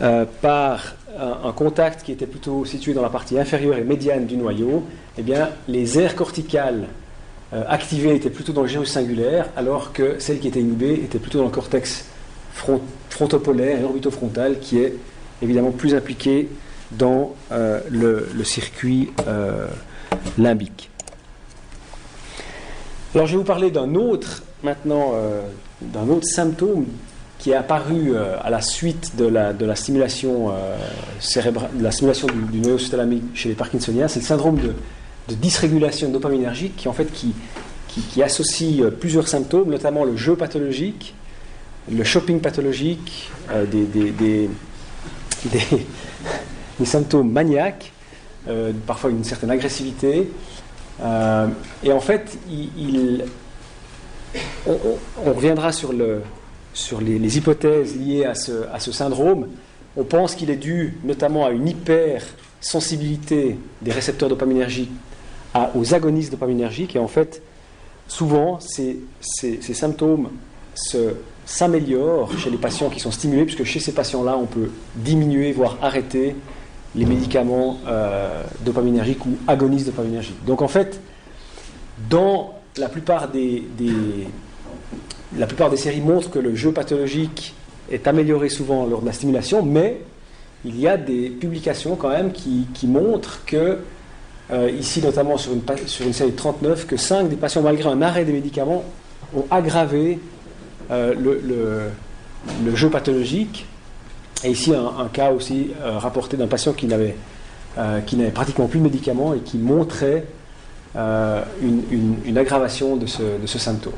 euh, 0.01 0.25
par 0.41 0.95
un, 1.19 1.51
contact 1.51 2.03
qui 2.03 2.11
était 2.11 2.25
plutôt 2.25 2.65
situé 2.65 2.93
dans 2.93 3.01
la 3.01 3.09
partie 3.09 3.37
inférieure 3.39 3.77
et 3.77 3.83
médiane 3.83 4.25
du 4.25 4.37
noyau, 4.37 4.83
eh 5.17 5.21
bien, 5.21 5.49
les 5.67 5.99
aires 5.99 6.15
corticales 6.15 6.87
euh, 7.53 7.63
activées 7.67 8.15
étaient 8.15 8.29
plutôt 8.29 8.53
dans 8.53 8.61
le 8.61 8.67
gyrus 8.67 8.89
singulaire, 8.89 9.47
alors 9.55 9.91
que 9.93 10.19
celles 10.19 10.39
qui 10.39 10.47
étaient 10.47 10.61
inhibées 10.61 10.93
étaient 10.93 11.19
plutôt 11.19 11.39
dans 11.39 11.45
le 11.45 11.51
cortex 11.51 12.05
frontopolaire 13.09 13.79
et 13.79 13.83
orbitofrontal, 13.83 14.59
qui 14.59 14.79
est 14.79 14.95
évidemment 15.41 15.71
plus 15.71 15.95
impliqué 15.95 16.49
dans 16.91 17.35
euh, 17.51 17.79
le, 17.89 18.43
circuit 18.43 19.11
limbique. 20.37 20.89
Alors, 23.13 23.27
je 23.27 23.33
vais 23.33 23.37
vous 23.37 23.43
parler 23.43 23.71
d'un 23.71 23.95
autre, 23.95 24.43
maintenant, 24.63 25.13
d'un 25.81 26.09
autre 26.09 26.27
symptôme 26.27 26.85
qui 27.39 27.51
est 27.51 27.55
apparu 27.55 28.11
euh, 28.13 28.35
à 28.41 28.49
la 28.49 28.61
suite 28.61 29.15
de 29.15 29.25
la, 29.25 29.75
stimulation 29.75 30.49
euh, 30.49 30.77
cérébrale, 31.21 31.69
la 31.79 31.89
stimulation 31.89 32.27
du, 32.27 32.41
du 32.51 32.59
noyau 32.59 32.77
chez 33.33 33.49
les 33.49 33.55
Parkinsoniens, 33.55 34.09
c'est 34.09 34.19
le 34.19 34.25
syndrome 34.25 34.57
de 34.59 34.75
dysrégulation 35.35 36.09
dopaminergique 36.09 36.75
qui 36.75 36.87
en 36.87 36.93
fait 36.93 37.07
qui, 37.11 37.33
associe 38.21 38.81
euh, 38.81 38.91
plusieurs 38.91 39.27
symptômes, 39.29 39.69
notamment 39.69 40.03
le 40.03 40.17
jeu 40.17 40.35
pathologique, 40.35 41.15
le 41.89 42.03
shopping 42.03 42.41
pathologique, 42.41 43.31
des, 43.71 44.49
symptômes 46.83 47.31
maniaques, 47.31 47.91
parfois 48.85 49.09
une 49.09 49.23
certaine 49.23 49.49
agressivité. 49.51 50.29
et 51.83 51.91
en 51.91 51.99
fait, 51.99 52.37
on, 54.67 55.31
reviendra 55.33 55.71
sur, 55.71 55.93
le, 55.93 56.21
sur 56.79 57.01
les, 57.01 57.37
hypothèses 57.37 57.95
liées 57.97 58.25
à 58.25 58.35
ce, 58.35 58.67
à 58.73 58.79
ce 58.79 58.91
syndrome. 58.91 59.47
On 59.97 60.03
pense 60.03 60.35
qu'il 60.35 60.49
est 60.49 60.55
dû 60.55 60.97
notamment 61.03 61.45
à 61.45 61.51
une 61.51 61.67
hypersensibilité 61.67 63.57
des 63.81 63.91
récepteurs 63.91 64.29
dopaminergiques 64.29 64.91
aux 65.75 65.93
agonistes 65.93 66.31
dopaminergiques. 66.31 66.95
Et 66.95 66.99
en 66.99 67.07
fait, 67.07 67.41
souvent, 68.07 68.59
ces, 68.59 69.01
symptômes 69.73 70.29
s'améliorent 71.45 72.37
chez 72.37 72.49
les 72.49 72.57
patients 72.57 72.89
qui 72.89 72.99
sont 72.99 73.11
stimulés, 73.11 73.45
puisque 73.45 73.63
chez 73.63 73.79
ces 73.79 73.91
patients-là, 73.91 74.37
on 74.37 74.45
peut 74.45 74.71
diminuer, 74.95 75.51
voire 75.51 75.77
arrêter 75.81 76.35
les 76.95 77.05
médicaments 77.05 77.77
euh, 77.87 78.43
dopaminergiques 78.61 79.25
ou 79.25 79.37
agonistes 79.47 79.87
dopaminergiques. 79.87 80.43
Donc 80.45 80.61
en 80.61 80.67
fait, 80.67 80.99
dans 82.09 82.53
la 82.77 82.89
plupart 82.89 83.27
des, 83.27 83.63
la 85.37 85.47
plupart 85.47 85.69
des 85.69 85.77
séries 85.77 86.01
montrent 86.01 86.29
que 86.29 86.39
le 86.39 86.55
jeu 86.55 86.71
pathologique 86.71 87.53
est 87.91 88.07
amélioré 88.07 88.49
souvent 88.49 88.85
lors 88.85 89.01
de 89.01 89.05
la 89.05 89.13
stimulation, 89.13 89.63
mais 89.63 90.01
il 90.65 90.79
y 90.79 90.87
a 90.87 90.97
des 90.97 91.29
publications 91.29 91.95
quand 91.95 92.09
même 92.09 92.31
qui 92.31 92.87
montrent 92.87 93.45
que 93.45 93.79
euh, 94.51 94.71
ici 94.71 94.99
notamment 95.01 95.37
sur 95.37 95.51
une, 95.53 96.13
série 96.13 96.31
de 96.31 96.35
39, 96.35 96.87
que 96.87 96.97
5 96.97 97.29
des 97.29 97.35
patients, 97.35 97.61
malgré 97.61 97.87
un 97.87 98.01
arrêt 98.01 98.25
des 98.25 98.33
médicaments, 98.33 98.83
ont 99.35 99.45
aggravé 99.51 100.19
euh, 100.89 101.13
le, 101.13 102.75
jeu 102.75 102.89
pathologique. 102.89 103.67
Et 104.43 104.51
ici, 104.51 104.73
un, 104.73 105.07
cas 105.09 105.31
aussi 105.31 105.71
euh, 105.81 105.99
rapporté 105.99 106.35
d'un 106.35 106.47
patient 106.47 106.73
qui 106.73 106.87
n'avait 106.87 107.15
pratiquement 108.33 108.65
plus 108.65 108.79
de 108.79 108.85
médicaments 108.85 109.35
et 109.35 109.39
qui 109.39 109.59
montrait 109.59 110.25
une, 110.95 112.37
aggravation 112.37 112.95
de 112.95 113.05
ce 113.05 113.59
symptôme. 113.59 113.93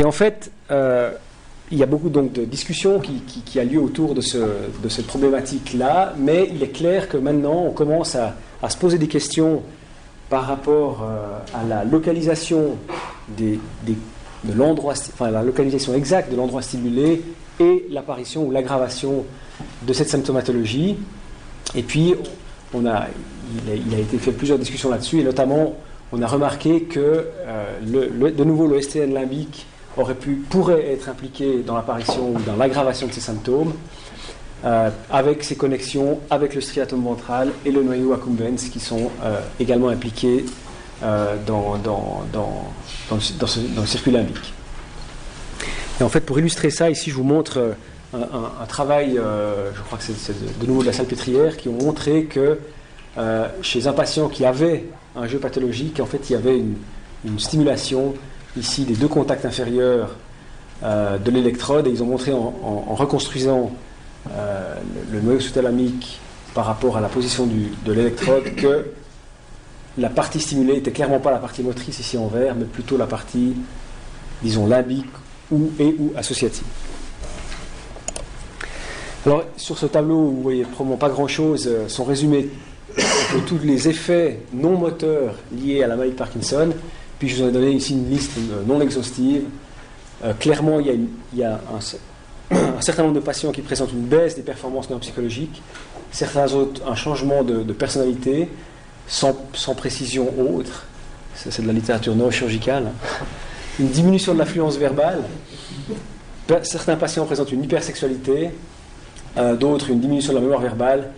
Et 0.00 0.04
en 0.04 0.12
fait, 0.12 0.50
il 1.70 1.76
y 1.76 1.82
a 1.82 1.86
beaucoup 1.86 2.08
donc 2.08 2.32
de 2.32 2.46
discussions 2.46 3.00
qui, 3.00 3.20
qui, 3.44 3.60
a 3.60 3.64
lieu 3.64 3.78
autour 3.78 4.14
de, 4.14 4.22
ce, 4.22 4.38
de 4.82 4.88
cette 4.88 5.06
problématique-là, 5.06 6.14
mais 6.16 6.48
il 6.50 6.62
est 6.62 6.74
clair 6.74 7.06
que 7.06 7.18
maintenant 7.18 7.64
on 7.66 7.72
commence 7.72 8.16
à, 8.16 8.34
se 8.66 8.78
poser 8.78 8.96
des 8.96 9.08
questions 9.08 9.62
par 10.30 10.46
rapport 10.46 11.02
euh, 11.02 11.38
à 11.54 11.64
la 11.64 11.84
localisation 11.84 12.78
de 13.36 13.58
l'endroit, 14.56 14.94
enfin 15.12 15.30
la 15.30 15.42
localisation 15.42 15.92
exacte 15.92 16.30
de 16.30 16.36
l'endroit 16.36 16.62
stimulé 16.62 17.20
et 17.58 17.86
l'apparition 17.90 18.44
ou 18.44 18.50
l'aggravation 18.50 19.26
de 19.82 19.92
cette 19.92 20.08
symptomatologie. 20.08 20.96
Et 21.74 21.82
puis, 21.82 22.14
on 22.72 22.86
a, 22.86 23.06
il, 23.66 23.94
a, 23.94 23.98
été 23.98 24.16
fait 24.16 24.32
plusieurs 24.32 24.58
discussions 24.58 24.88
là-dessus, 24.88 25.20
et 25.20 25.24
notamment, 25.24 25.74
on 26.10 26.22
a 26.22 26.26
remarqué 26.26 26.84
que 26.84 27.26
euh, 27.46 28.30
de 28.30 28.44
nouveau 28.44 28.66
le 28.66 28.80
STN 28.80 29.12
limbique 29.12 29.66
aurait 29.96 30.14
pu, 30.14 30.36
pourrait 30.48 30.92
être 30.92 31.08
impliqué 31.08 31.62
dans 31.62 31.74
l'apparition 31.74 32.30
ou 32.30 32.38
dans 32.40 32.56
l'aggravation 32.56 33.06
de 33.06 33.12
ces 33.12 33.20
symptômes, 33.20 33.72
euh, 34.64 34.90
avec 35.10 35.42
ses 35.42 35.56
connexions 35.56 36.20
avec 36.28 36.54
le 36.54 36.60
striatum 36.60 37.02
ventral 37.02 37.50
et 37.64 37.70
le 37.70 37.82
noyau 37.82 38.12
accumbens 38.12 38.68
qui 38.70 38.78
sont 38.78 39.10
euh, 39.22 39.40
également 39.58 39.88
impliqués 39.88 40.44
euh, 41.02 41.36
dans, 41.46 41.78
dans, 41.78 42.24
dans, 42.30 42.68
dans, 43.08 43.16
le, 43.16 43.86
circuit 43.86 44.10
limbique. 44.10 44.52
Et 45.98 46.02
en 46.02 46.10
fait, 46.10 46.20
pour 46.20 46.38
illustrer 46.38 46.68
ça, 46.68 46.90
ici 46.90 47.10
je 47.10 47.16
vous 47.16 47.24
montre 47.24 47.74
un, 48.12 48.66
travail, 48.66 49.14
je 49.14 49.80
crois 49.82 49.96
que 49.96 50.04
c'est 50.04 50.58
de 50.60 50.66
nouveau 50.66 50.82
de 50.82 50.88
la 50.88 50.92
salpêtrière, 50.92 51.56
qui 51.56 51.68
ont 51.68 51.78
montré 51.78 52.24
que 52.24 52.58
chez 53.62 53.86
un 53.86 53.92
patient 53.92 54.28
qui 54.28 54.44
avait 54.44 54.84
un 55.16 55.26
jeu 55.26 55.38
pathologique, 55.38 56.00
en 56.00 56.06
fait, 56.06 56.28
il 56.28 56.32
y 56.32 56.36
avait 56.36 56.58
une, 56.58 56.74
une 57.24 57.38
stimulation 57.38 58.14
ici 58.56 58.84
des 58.84 58.94
deux 58.94 59.08
contacts 59.08 59.44
inférieurs 59.44 60.16
euh, 60.82 61.18
de 61.18 61.30
l'électrode 61.30 61.86
et 61.86 61.90
ils 61.90 62.02
ont 62.02 62.06
montré 62.06 62.32
en, 62.32 62.94
reconstruisant 62.94 63.70
euh, 64.30 64.74
le, 65.12 65.20
noyau 65.20 65.40
sous-thalamique 65.40 66.18
par 66.54 66.66
rapport 66.66 66.96
à 66.96 67.00
la 67.00 67.08
position 67.08 67.46
de 67.46 67.92
l'électrode 67.92 68.54
que 68.56 68.86
la 69.98 70.08
partie 70.08 70.40
stimulée 70.40 70.74
n'était 70.74 70.92
clairement 70.92 71.20
pas 71.20 71.30
la 71.30 71.38
partie 71.38 71.62
motrice 71.62 71.98
ici 71.98 72.16
en 72.16 72.28
vert, 72.28 72.54
mais 72.54 72.64
plutôt 72.64 72.96
la 72.96 73.06
partie, 73.06 73.54
disons, 74.42 74.66
limbique 74.66 75.10
ou, 75.50 75.70
et 75.78 75.96
ou 75.98 76.12
associative. 76.16 76.64
Alors, 79.26 79.44
sur 79.56 79.76
ce 79.76 79.86
tableau, 79.86 80.16
vous 80.16 80.42
voyez 80.42 80.62
probablement 80.62 80.96
pas 80.96 81.10
grand-chose, 81.10 81.68
euh, 81.70 81.88
sont 81.88 82.04
résumés 82.04 82.48
tous 83.46 83.58
les 83.62 83.88
effets 83.88 84.40
non 84.54 84.78
moteurs 84.78 85.34
liés 85.52 85.82
à 85.82 85.88
la 85.88 85.96
maladie 85.96 86.12
de 86.12 86.18
Parkinson. 86.18 86.70
Puis 87.20 87.28
je 87.28 87.42
vous 87.42 87.48
ai 87.48 87.52
donné 87.52 87.70
ici 87.72 87.92
une 87.92 88.10
liste 88.10 88.32
non 88.66 88.80
exhaustive. 88.80 89.44
Euh, 90.24 90.32
clairement, 90.32 90.80
il 90.80 91.06
y 91.34 91.44
a, 91.44 91.60
un, 92.50 92.80
certain 92.80 93.02
nombre 93.02 93.14
de 93.14 93.20
patients 93.20 93.52
qui 93.52 93.60
présentent 93.60 93.92
une 93.92 94.06
baisse 94.06 94.36
des 94.36 94.42
performances 94.42 94.88
neuropsychologiques, 94.88 95.62
certains 96.10 96.50
autres 96.54 96.80
un 96.88 96.94
changement 96.94 97.44
de, 97.44 97.62
personnalité, 97.74 98.48
sans, 99.06 99.34
précision 99.76 100.32
autre. 100.38 100.86
c'est 101.34 101.60
de 101.60 101.66
la 101.66 101.74
littérature 101.74 102.16
neurochirurgicale. 102.16 102.86
Hein. 102.86 103.24
Une 103.78 103.88
diminution 103.88 104.32
de 104.32 104.38
l'affluence 104.38 104.78
verbale. 104.78 105.22
Certains 106.62 106.96
patients 106.96 107.26
présentent 107.26 107.52
une 107.52 107.62
hypersexualité, 107.62 108.50
euh, 109.36 109.56
d'autres 109.56 109.90
une 109.90 110.00
diminution 110.00 110.32
de 110.32 110.38
la 110.38 110.42
mémoire 110.42 110.60
verbale, 110.60 111.10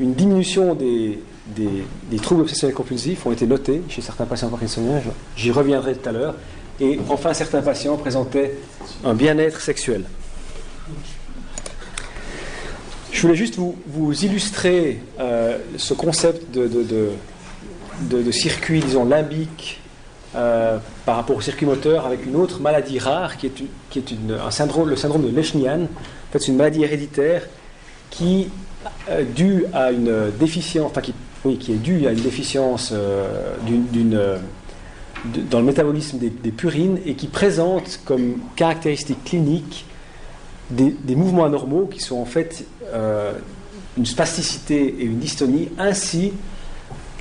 une 0.00 0.14
diminution 0.14 0.74
des, 0.74 1.20
des, 1.46 2.18
troubles 2.18 2.42
obsessionnels 2.42 2.74
compulsifs 2.74 3.26
ont 3.26 3.32
été 3.32 3.46
notés 3.46 3.82
chez 3.88 4.00
certains 4.00 4.24
patients 4.24 4.48
parkinsoniens, 4.48 5.00
j'y 5.36 5.50
reviendrai 5.50 5.94
tout 5.94 6.08
à 6.08 6.12
l'heure, 6.12 6.34
et 6.80 6.98
enfin 7.08 7.34
certains 7.34 7.62
patients 7.62 7.96
présentaient 7.96 8.56
un 9.04 9.14
bien-être 9.14 9.60
sexuel. 9.60 10.04
Je 13.12 13.20
voulais 13.22 13.36
juste 13.36 13.56
vous, 13.56 14.24
illustrer 14.24 15.00
euh, 15.20 15.58
ce 15.76 15.94
concept 15.94 16.50
de, 16.50 18.32
circuit, 18.32 18.80
disons, 18.80 19.04
limbique 19.04 19.80
euh, 20.34 20.78
par 21.06 21.16
rapport 21.16 21.36
au 21.36 21.40
circuit 21.40 21.64
moteur 21.64 22.06
avec 22.06 22.26
une 22.26 22.34
autre 22.34 22.60
maladie 22.60 22.98
rare 22.98 23.36
qui 23.36 23.46
est, 23.46 23.64
qui 23.90 23.98
est 24.00 24.14
un 24.44 24.50
syndrome, 24.50 24.88
le 24.88 24.96
syndrome 24.96 25.22
de 25.22 25.34
Lechnian. 25.34 25.82
En 25.82 26.32
fait, 26.32 26.40
c'est 26.40 26.48
une 26.48 26.56
maladie 26.56 26.82
héréditaire 26.82 27.42
qui, 28.10 28.48
euh, 29.08 29.22
due 29.22 29.64
à 29.72 29.92
une 29.92 30.30
déficience, 30.38 30.90
enfin 30.90 31.00
qui 31.00 31.14
oui, 31.44 31.58
qui 31.58 31.72
est 31.72 31.76
dû 31.76 32.06
à 32.06 32.12
une 32.12 32.20
déficience 32.20 32.90
euh, 32.92 33.56
euh, 33.68 34.38
dans 35.50 35.58
le 35.58 35.64
métabolisme 35.64 36.18
des, 36.18 36.50
purines 36.50 36.98
et 37.04 37.14
qui 37.14 37.26
présente 37.26 38.00
comme 38.04 38.38
caractéristique 38.56 39.22
clinique 39.24 39.84
des, 40.70 41.14
mouvements 41.14 41.44
anormaux 41.44 41.86
qui 41.86 42.00
sont 42.00 42.16
en 42.16 42.24
fait 42.24 42.66
euh, 42.92 43.32
une 43.98 44.06
spasticité 44.06 44.96
et 44.98 45.04
une 45.04 45.18
dystonie, 45.18 45.68
ainsi 45.78 46.32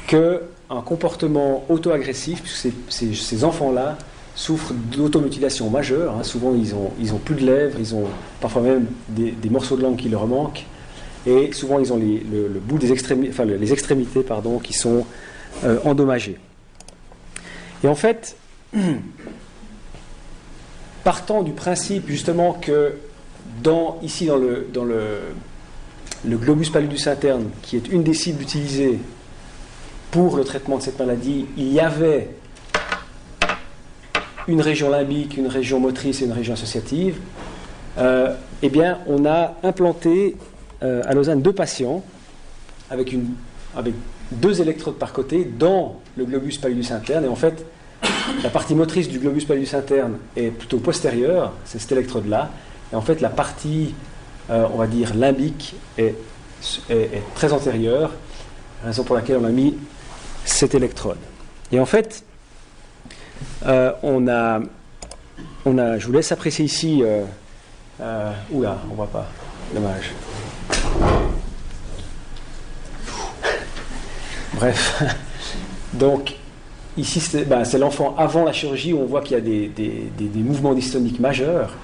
qu'un 0.08 0.40
comportement 0.86 1.66
auto-agressif, 1.70 2.42
puisque 2.42 2.74
ces, 2.90 3.44
enfants-là 3.44 3.98
souffrent 4.36 4.74
d'automutilation 4.74 5.70
majeure. 5.70 6.16
Hein. 6.18 6.24
Souvent, 6.24 6.54
ils 6.56 6.74
ont 7.14 7.18
plus 7.18 7.36
de 7.36 7.46
lèvres, 7.46 7.78
ils 7.80 7.94
ont 7.94 8.06
parfois 8.40 8.62
même 8.62 8.86
des 9.10 9.50
morceaux 9.50 9.76
de 9.76 9.82
langue 9.82 9.98
qui 9.98 10.10
leur 10.10 10.26
manquent 10.28 10.66
et 11.26 11.52
souvent 11.54 11.80
ils 11.80 11.94
ont 11.94 11.98
le, 11.98 12.60
bout 12.60 12.78
des 12.78 12.92
extrémités, 12.92 13.32
enfin, 13.32 13.46
les 13.46 13.74
extrémités 13.74 14.24
pardon, 14.24 14.60
qui 14.60 14.74
sont 14.74 15.06
euh, 15.64 15.80
endommagées. 15.86 16.38
Et 17.84 17.88
en 17.88 17.96
fait, 17.96 18.36
partant 21.04 21.44
du 21.44 21.52
principe 21.52 22.08
justement 22.08 22.54
que 22.54 22.94
dans, 23.62 24.00
ici 24.02 24.26
dans 24.26 24.38
le, 24.38 24.68
dans 24.74 24.86
le 24.86 26.38
globus 26.38 26.70
pallidus 26.70 27.08
interne, 27.08 27.50
qui 27.62 27.78
est 27.78 27.88
une 27.90 28.04
des 28.04 28.14
cibles 28.14 28.42
utilisées 28.42 29.00
pour 30.12 30.38
le 30.38 30.44
traitement 30.44 30.78
de 30.78 30.84
cette 30.84 31.00
maladie, 31.00 31.48
il 31.58 31.74
y 31.74 31.80
avait 31.80 32.30
une 34.48 34.62
région 34.62 34.90
limbique, 34.90 35.38
une 35.38 35.48
région 35.48 35.80
motrice 35.80 36.22
et 36.22 36.26
une 36.26 36.32
région 36.32 36.54
associative, 36.54 37.18
euh, 37.98 38.36
eh 38.62 38.70
bien, 38.70 39.00
on 39.08 39.26
a 39.26 39.56
implanté 39.64 40.36
euh, 40.84 41.02
à 41.06 41.14
Lausanne 41.14 41.42
deux 41.42 41.54
patients 41.54 42.04
avec, 42.90 43.16
deux 44.32 44.62
électrodes 44.62 44.96
par 44.96 45.14
côté 45.14 45.46
dans 45.46 46.02
le 46.18 46.26
globus 46.26 46.58
pallidus 46.58 46.92
interne. 46.92 47.24
Et 47.24 47.30
en 47.30 47.36
fait, 47.36 47.66
la 48.44 48.50
partie 48.50 48.76
motrice 48.76 49.08
du 49.08 49.18
globus 49.18 49.46
pallidus 49.46 49.74
interne 49.76 50.18
est 50.36 50.50
plutôt 50.50 50.80
postérieure, 50.80 51.54
c'est 51.64 51.80
cette 51.80 51.94
électrode-là. 51.94 52.50
Et 52.92 52.96
en 52.96 53.02
fait, 53.02 53.22
la 53.22 53.30
partie 53.30 53.94
on 54.50 54.78
va 54.78 54.88
dire, 54.88 55.16
limbique 55.16 55.74
est, 55.98 56.16
très 57.34 57.54
antérieure, 57.54 58.12
raison 58.84 59.04
pour 59.04 59.16
laquelle 59.16 59.38
on 59.38 59.46
a 59.46 59.50
mis 59.50 59.76
cette 60.44 60.76
électrode. 60.76 61.18
Et 61.72 61.80
en 61.80 61.86
fait, 61.86 62.26
on, 63.66 64.28
a, 64.28 64.60
on 65.66 65.78
a, 65.78 65.98
je 65.98 66.06
vous 66.06 66.12
laisse 66.12 66.32
apprécier 66.34 66.66
ici, 66.66 67.02
oula, 68.52 68.78
on 68.92 68.96
voit 68.96 69.08
pas, 69.08 69.28
dommage. 69.74 70.12
Bref, 74.56 75.04
donc 75.94 76.36
ici 76.98 77.22
ben, 77.48 77.66
c'est 77.66 77.80
l'enfant 77.80 78.16
avant 78.18 78.44
la 78.44 78.54
chirurgie 78.54 78.94
où 78.94 79.00
on 79.00 79.06
voit 79.06 79.22
qu'il 79.22 79.38
y 79.38 79.40
a 79.40 79.42
des, 79.42 80.12
mouvements 80.36 80.74
dystoniques 80.74 81.20
majeurs. 81.20 81.76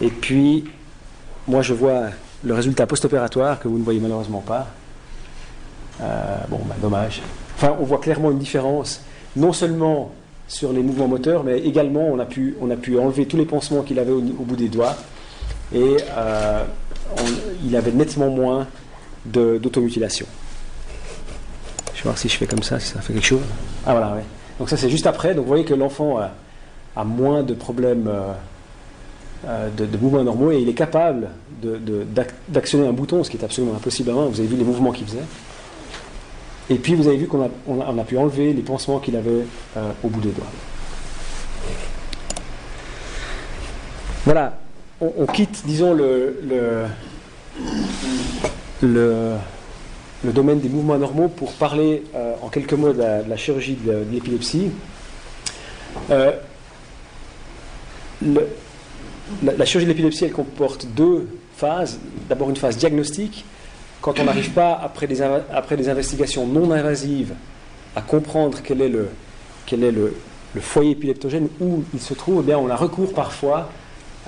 Et 0.00 0.08
puis, 0.08 0.64
moi 1.46 1.62
je 1.62 1.74
vois 1.74 2.06
le 2.44 2.54
résultat 2.54 2.86
post-opératoire 2.86 3.60
que 3.60 3.68
vous 3.68 3.78
ne 3.78 3.84
voyez 3.84 4.00
malheureusement 4.00 4.42
pas. 4.46 4.68
Euh, 6.00 6.36
bon, 6.48 6.60
ben, 6.64 6.76
dommage. 6.80 7.22
Enfin, 7.56 7.76
on 7.80 7.84
voit 7.84 7.98
clairement 7.98 8.30
une 8.30 8.38
différence, 8.38 9.00
non 9.34 9.52
seulement 9.52 10.12
sur 10.46 10.72
les 10.72 10.82
mouvements 10.82 11.08
moteurs, 11.08 11.44
mais 11.44 11.58
également 11.58 12.06
on 12.06 12.18
a 12.18 12.24
pu, 12.24 12.56
enlever 12.60 13.26
tous 13.26 13.36
les 13.36 13.44
pansements 13.44 13.82
qu'il 13.82 13.98
avait 13.98 14.12
au, 14.12 14.20
bout 14.20 14.56
des 14.56 14.68
doigts. 14.68 14.96
Et 15.74 15.96
euh, 16.16 16.64
il 17.64 17.76
avait 17.76 17.92
nettement 17.92 18.30
moins 18.30 18.66
d'automutilation. 19.26 20.26
Je 21.98 22.04
vais 22.04 22.10
voir 22.10 22.18
si 22.18 22.28
je 22.28 22.36
fais 22.36 22.46
comme 22.46 22.62
ça, 22.62 22.78
si 22.78 22.92
ça 22.92 23.00
fait 23.00 23.12
quelque 23.12 23.26
chose. 23.26 23.42
Ah 23.84 23.90
voilà, 23.90 24.12
oui. 24.14 24.22
Donc 24.60 24.70
ça 24.70 24.76
c'est 24.76 24.88
juste 24.88 25.08
après. 25.08 25.34
Donc 25.34 25.46
vous 25.46 25.48
voyez 25.48 25.64
que 25.64 25.74
l'enfant 25.74 26.20
a, 26.94 27.04
moins 27.04 27.42
de 27.42 27.54
problèmes 27.54 28.06
euh, 28.06 28.32
euh, 29.48 29.68
de, 29.76 29.98
mouvements 29.98 30.22
normaux 30.22 30.52
et 30.52 30.60
il 30.60 30.68
est 30.68 30.74
capable 30.74 31.30
d'actionner 32.48 32.86
un 32.86 32.92
bouton, 32.92 33.24
ce 33.24 33.30
qui 33.30 33.36
est 33.36 33.42
absolument 33.42 33.74
impossible 33.74 34.10
avant. 34.10 34.26
Vous 34.26 34.38
avez 34.38 34.48
vu 34.48 34.54
les 34.54 34.62
mouvements 34.62 34.92
qu'il 34.92 35.08
faisait. 35.08 35.24
Et 36.70 36.76
puis 36.76 36.94
vous 36.94 37.08
avez 37.08 37.16
vu 37.16 37.26
qu'on 37.26 37.42
a, 37.42 38.04
pu 38.04 38.16
enlever 38.16 38.52
les 38.52 38.62
pansements 38.62 39.00
qu'il 39.00 39.16
avait 39.16 39.44
euh, 39.76 39.90
au 40.04 40.08
bout 40.08 40.20
des 40.20 40.30
doigts. 40.30 40.46
Voilà, 44.24 44.56
on, 45.00 45.26
quitte, 45.26 45.64
disons, 45.66 45.94
le, 45.94 46.38
le 46.48 46.84
le 48.82 49.34
domaine 50.24 50.60
des 50.60 50.68
mouvements 50.68 50.98
normaux 50.98 51.28
pour 51.28 51.52
parler 51.52 52.02
euh, 52.14 52.34
en 52.42 52.48
quelques 52.48 52.72
mots 52.72 52.92
de 52.92 53.02
la, 53.28 53.36
chirurgie 53.36 53.74
de, 53.76 54.04
l'épilepsie. 54.10 54.70
Euh, 56.10 56.32
la, 59.42 59.64
chirurgie 59.64 59.86
de 59.86 59.92
l'épilepsie, 59.92 60.24
elle 60.24 60.32
comporte 60.32 60.86
deux 60.86 61.28
phases. 61.56 62.00
D'abord 62.28 62.50
une 62.50 62.56
phase 62.56 62.76
diagnostique, 62.76 63.44
quand 64.00 64.18
on 64.18 64.24
n'arrive 64.24 64.50
pas, 64.50 64.78
après 64.82 65.06
des, 65.06 65.22
après 65.22 65.76
des 65.76 65.88
investigations 65.88 66.46
non 66.46 66.70
invasives, 66.72 67.34
à 67.94 68.00
comprendre 68.00 68.58
quel 68.62 68.80
est 68.80 68.88
le, 68.88 69.08
quel 69.66 69.84
est 69.84 69.92
le, 69.92 70.14
foyer 70.60 70.92
épileptogène, 70.92 71.48
où 71.60 71.84
il 71.94 72.00
se 72.00 72.14
trouve, 72.14 72.40
eh 72.42 72.46
bien, 72.46 72.58
on 72.58 72.68
a 72.68 72.74
recours 72.74 73.12
parfois 73.12 73.70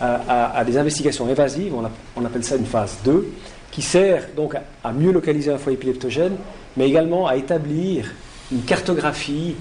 à, 0.01 0.63
des 0.65 0.79
investigations 0.79 1.29
évasives, 1.29 1.75
on, 1.75 1.83
on 2.17 2.25
appelle 2.25 2.45
ça 2.45 2.57
une 2.57 2.65
phase 2.65 2.99
2 3.05 3.33
qui 3.71 3.83
sert 3.83 4.29
donc 4.37 4.55
à 4.83 4.93
mieux 4.93 5.13
localiser 5.13 5.51
un 5.51 5.59
foyer 5.59 5.77
épileptogène, 5.77 6.37
mais 6.77 6.89
également 6.89 7.27
à 7.27 7.37
établir 7.37 8.11
une 8.51 8.63
cartographie 8.63 9.55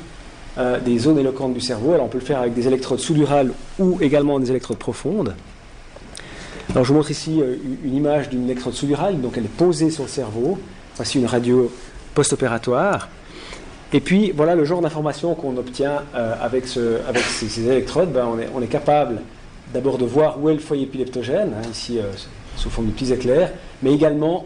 euh, 0.58 0.80
des 0.80 0.98
zones 0.98 1.20
éloquentes 1.20 1.54
du 1.54 1.62
cerveau. 1.62 1.94
Alors 1.94 2.06
on 2.06 2.10
peut 2.10 2.18
le 2.18 2.26
faire 2.26 2.40
avec 2.40 2.54
des 2.54 2.68
électrodes 2.68 3.00
sous-durales 3.00 3.52
ou 3.78 3.98
également 4.02 4.40
des 4.40 4.50
électrodes 4.50 4.78
profondes. 4.78 5.36
Alors 6.72 6.84
je 6.84 6.90
vous 6.90 6.96
montre 6.96 7.12
ici 7.12 7.40
euh, 7.42 7.56
une 7.84 7.96
image 7.96 8.30
d'une 8.30 8.46
électrode 8.46 8.74
sous-durale, 8.74 9.22
donc 9.22 9.38
elle 9.38 9.46
est 9.46 9.56
posée 9.56 9.92
sur 9.92 10.04
le 10.04 10.10
cerveau. 10.10 10.58
Voici 10.96 11.20
une 11.20 11.28
radio 11.28 11.72
post-opératoire. 12.16 13.10
Et 13.94 14.02
puis 14.02 14.32
voilà 14.36 14.56
le 14.56 14.66
genre 14.66 14.82
d'information 14.82 15.34
qu'on 15.34 15.56
obtient 15.58 16.04
euh, 16.16 16.36
avec, 16.42 16.68
ces, 16.68 17.70
électrodes. 17.70 18.12
Ben, 18.12 18.28
on, 18.32 18.40
est, 18.40 18.50
on, 18.54 18.62
est, 18.62 18.68
capable 18.68 19.22
d'abord 19.74 19.98
de 19.98 20.06
voir 20.06 20.42
où 20.42 20.50
est 20.50 20.54
le 20.54 20.60
foyer 20.60 20.84
épileptogène, 20.84 21.54
hein, 21.58 21.68
ici 21.72 22.00
sous 22.60 22.70
forme 22.70 22.88
de 22.88 22.92
petits 22.92 23.12
éclairs, 23.12 23.52
mais 23.82 23.94
également, 23.94 24.46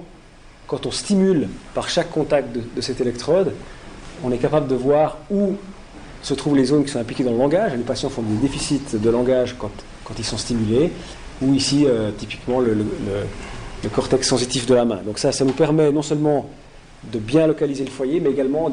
quand 0.67 0.86
on 0.86 0.91
stimule 0.91 1.49
par 1.73 1.89
chaque 1.89 2.12
contact 2.12 2.56
de, 2.56 2.82
cette 2.82 3.02
électrode, 3.02 3.54
on 4.23 4.32
est 4.32 4.38
capable 4.38 4.67
de 4.67 4.76
voir 4.76 5.17
où 5.30 5.56
se 6.21 6.34
trouvent 6.34 6.56
les 6.56 6.65
zones 6.65 6.86
qui 6.86 6.91
sont 6.91 6.99
impliquées 6.99 7.23
dans 7.23 7.32
le 7.32 7.38
langage. 7.38 7.73
Les 7.73 7.80
patients 7.80 8.10
font 8.10 8.21
des 8.21 8.38
déficits 8.38 8.82
de 8.93 9.10
langage 9.10 9.56
quand, 9.58 9.71
ils 10.17 10.23
sont 10.23 10.38
stimulés, 10.38 10.91
ou 11.41 11.54
ici, 11.54 11.86
euh, 11.86 12.12
typiquement, 12.17 12.60
le, 12.62 12.86
cortex 13.91 14.28
sensitif 14.28 14.65
de 14.65 14.76
la 14.76 14.86
main. 14.86 15.02
Donc 15.06 15.19
ça, 15.19 15.32
ça 15.32 15.43
nous 15.43 15.52
permet 15.52 15.91
non 15.91 16.02
seulement 16.02 16.49
de 17.12 17.19
bien 17.19 17.47
localiser 17.47 17.84
le 17.84 17.89
foyer, 17.91 18.21
mais 18.21 18.30
également 18.30 18.71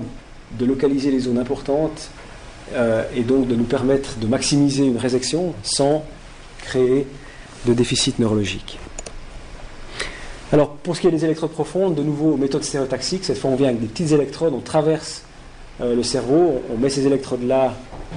de 0.58 0.64
localiser 0.64 1.10
les 1.10 1.20
zones 1.20 1.38
importantes 1.38 2.10
euh, 2.74 3.02
et 3.16 3.22
donc 3.22 3.48
de 3.48 3.56
nous 3.56 3.64
permettre 3.64 4.18
de 4.18 4.26
maximiser 4.28 4.84
une 4.84 4.98
résection 4.98 5.54
sans 5.64 6.04
créer 6.62 7.06
de 7.66 7.74
déficit 7.74 8.18
neurologique. 8.18 8.78
Alors, 10.52 10.70
pour 10.70 10.96
ce 10.96 11.00
qui 11.00 11.06
est 11.06 11.12
des 11.12 11.24
électrodes 11.24 11.52
profondes, 11.52 11.94
de 11.94 12.02
nouveau, 12.02 12.36
méthode 12.36 12.64
stéréotaxique. 12.64 13.24
Cette 13.24 13.38
fois, 13.38 13.50
on 13.50 13.56
vient 13.56 13.68
avec 13.68 13.80
des 13.80 13.86
petites 13.86 14.10
électrodes, 14.10 14.52
on 14.52 14.60
traverse 14.60 15.22
euh, 15.80 15.94
le 15.94 16.02
cerveau, 16.02 16.60
on, 16.74 16.76
met 16.76 16.90
ces 16.90 17.06
électrodes-là. 17.06 17.72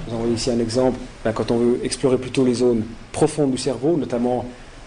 Vous 0.08 0.16
en 0.16 0.18
voyez 0.18 0.34
ici 0.34 0.50
un 0.50 0.58
exemple. 0.58 0.98
Ben, 1.24 1.32
quand 1.32 1.52
on 1.52 1.58
veut 1.58 1.80
explorer 1.84 2.18
plutôt 2.18 2.44
les 2.44 2.54
zones 2.54 2.82
profondes 3.12 3.52
du 3.52 3.58
cerveau, 3.58 3.96
notamment 3.96 4.44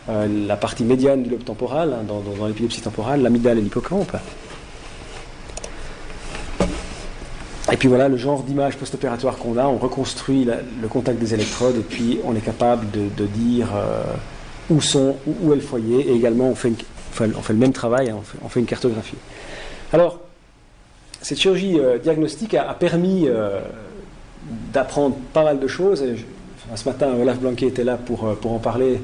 euh, 0.10 0.28
la 0.46 0.58
partie 0.58 0.84
médiane 0.84 1.24
du 1.24 1.30
lobe 1.30 1.46
temporal, 1.46 1.94
hein, 1.94 2.04
dans, 2.06 2.48
l'épilepsie 2.48 2.82
temporale, 2.82 3.22
l'amygdale 3.22 3.60
et 3.60 3.62
l'hippocampe. 3.62 4.18
Et 7.72 7.78
puis 7.78 7.88
voilà 7.88 8.10
le 8.10 8.18
genre 8.18 8.44
d'image 8.44 8.76
post-opératoire 8.78 9.38
qu'on 9.38 9.58
a. 9.58 9.66
On 9.66 9.78
reconstruit 9.78 10.46
le 10.46 10.88
contact 10.88 11.20
des 11.20 11.34
électrodes 11.34 11.78
et 11.78 11.84
puis 11.84 12.20
on 12.26 12.36
est 12.36 12.42
capable 12.42 12.88
de, 12.92 13.26
dire 13.26 13.70
euh, 13.76 14.04
où, 14.70 14.82
sont, 14.82 15.16
où, 15.26 15.54
est 15.54 15.56
le 15.56 15.62
foyer. 15.62 16.10
Et 16.10 16.14
également, 16.14 16.50
on 16.50 16.56
fait 16.56 16.70
une, 16.70 16.76
on 17.26 17.42
fait 17.42 17.54
le 17.54 17.60
même 17.60 17.74
travail, 17.74 18.14
on, 18.44 18.50
fait, 18.50 18.60
une 18.60 18.66
cartographie. 18.66 19.18
Alors, 19.94 20.20
cette 21.22 21.40
chirurgie 21.40 21.80
euh, 21.80 21.98
diagnostique 21.98 22.54
a, 22.54 22.74
permis 22.74 23.28
euh, 23.28 23.60
d'apprendre 24.74 25.16
pas 25.34 25.44
mal 25.44 25.60
de 25.60 25.68
choses. 25.68 26.04
ce 26.76 26.90
matin, 26.90 27.14
Olaf 27.20 27.40
Blanquet 27.40 27.68
était 27.68 27.84
là 27.84 27.98
pour, 27.98 28.26
euh, 28.26 28.36
en 28.44 28.60
parler. 28.60 29.02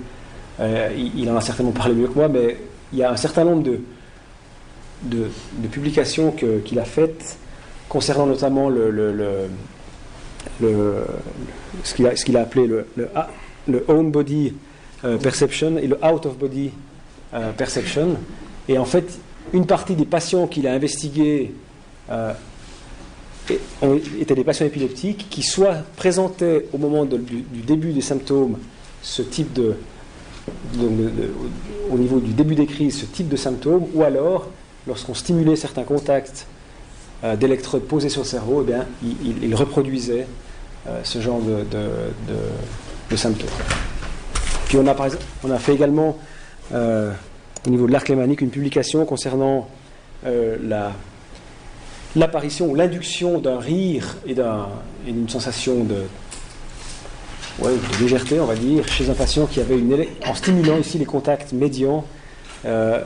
Il, 0.59 1.29
en 1.31 1.35
a 1.35 1.41
certainement 1.41 1.71
parlé 1.71 1.95
mieux 1.95 2.07
que 2.07 2.13
moi, 2.13 2.27
mais 2.27 2.57
il 2.91 2.99
y 2.99 3.03
a 3.03 3.11
un 3.11 3.17
certain 3.17 3.43
nombre 3.43 3.63
de, 3.63 5.29
publications 5.71 6.31
qu'il 6.31 6.79
a 6.79 6.85
faites 6.85 7.37
concernant 7.89 8.27
notamment 8.27 8.69
le, 8.69 8.91
le, 10.61 11.03
ce 11.83 11.95
qu'il 12.23 12.37
a, 12.37 12.41
appelé 12.41 12.67
le, 12.67 12.85
le, 13.67 13.83
own 13.87 14.11
body 14.11 14.53
perception 15.21 15.77
et 15.77 15.87
le 15.87 15.97
out 16.05 16.27
of 16.27 16.37
body 16.37 16.71
euh, 17.33 17.51
perception. 17.51 18.17
Et 18.69 18.77
en 18.77 18.85
fait, 18.85 19.17
une 19.53 19.65
partie 19.65 19.95
des 19.95 20.05
patients 20.05 20.45
qu'il 20.45 20.67
a 20.67 20.73
investigués 20.73 21.51
euh, 22.11 22.31
étaient 24.19 24.35
des 24.35 24.43
patients 24.43 24.67
épileptiques 24.67 25.27
qui 25.31 25.41
soit 25.41 25.77
présentaient 25.95 26.67
au 26.73 26.77
moment 26.77 27.05
du, 27.05 27.43
début 27.65 27.91
des 27.91 28.01
symptômes 28.01 28.59
ce 29.01 29.23
type 29.23 29.51
de, 29.51 29.75
au 31.91 31.97
niveau 31.97 32.19
du 32.19 32.33
début 32.33 32.53
des 32.53 32.67
crises 32.67 32.99
ce 32.99 33.05
type 33.05 33.29
de 33.29 33.35
symptômes, 33.35 33.87
ou 33.95 34.03
alors 34.03 34.49
lorsqu'on 34.85 35.15
stimulait 35.15 35.55
certains 35.55 35.83
contacts 35.83 36.45
euh, 37.23 37.35
d'électrodes 37.35 37.83
posés 37.83 38.09
sur 38.09 38.21
le 38.21 38.27
cerveau, 38.27 38.63
eh 38.63 38.71
bien, 38.71 38.85
il, 39.41 39.55
reproduisait 39.55 40.27
ce 41.03 41.19
genre 41.19 41.41
de, 41.41 43.17
symptômes. 43.17 43.49
Puis 44.67 44.77
on 44.77 44.85
a, 44.85 44.95
on 45.43 45.49
a 45.49 45.57
fait 45.57 45.73
également 45.73 46.17
euh, 46.73 47.11
au 47.65 47.69
niveau 47.69 47.87
de 47.87 47.91
l'arc 47.91 48.09
lémanique 48.09 48.41
une 48.41 48.49
publication 48.49 49.05
concernant 49.05 49.69
euh, 50.25 50.57
l'apparition 52.15 52.67
ou 52.67 52.75
l'induction 52.75 53.39
d'un 53.39 53.59
rire 53.59 54.17
et 54.25 54.35
d'une 55.05 55.29
sensation 55.29 55.83
de, 55.83 56.03
légèreté, 58.01 58.39
on 58.39 58.45
va 58.45 58.55
dire, 58.55 58.87
chez 58.87 59.09
un 59.09 59.13
patient 59.13 59.45
qui 59.45 59.59
avait 59.59 59.77
une 59.77 60.05
en 60.27 60.33
stimulant 60.33 60.77
ici 60.77 60.97
les 60.97 61.05
contacts 61.05 61.53
médians 61.53 62.05
euh, 62.65 63.01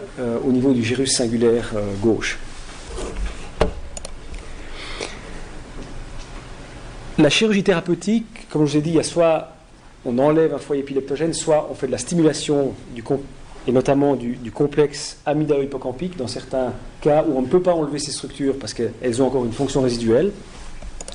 au 0.46 0.52
niveau 0.52 0.74
du 0.74 0.84
gyrus 0.84 1.16
singulaire 1.16 1.74
gauche. 2.02 2.40
La 7.20 7.30
chirurgie 7.30 7.64
thérapeutique, 7.64 8.48
comme 8.50 8.66
je 8.66 8.72
vous 8.72 8.78
ai 8.78 8.82
dit, 8.82 8.92
il 8.92 8.96
y 8.96 9.00
a 9.00 9.04
soit 9.04 9.54
on 10.06 10.18
enlève 10.20 10.54
un 10.54 10.58
foyer 10.58 10.82
épileptogène, 10.82 11.34
soit 11.34 11.68
on 11.70 11.74
fait 11.74 11.88
de 11.88 11.92
la 11.92 11.98
stimulation 11.98 12.74
du, 12.96 13.04
et 13.68 13.72
notamment 13.72 14.16
du, 14.16 14.52
complexe 14.52 15.18
amygdalo-hippocampique, 15.26 16.18
dans 16.18 16.28
certains 16.28 16.72
cas 17.02 17.24
où 17.28 17.38
on 17.38 17.42
ne 17.42 17.48
peut 17.48 17.62
pas 17.62 17.74
enlever 17.74 18.00
ces 18.00 18.12
structures 18.12 18.58
parce 18.58 18.74
qu'elles 18.74 19.22
ont 19.22 19.28
encore 19.28 19.44
une 19.44 19.52
fonction 19.52 19.82
résiduelle. 19.82 20.32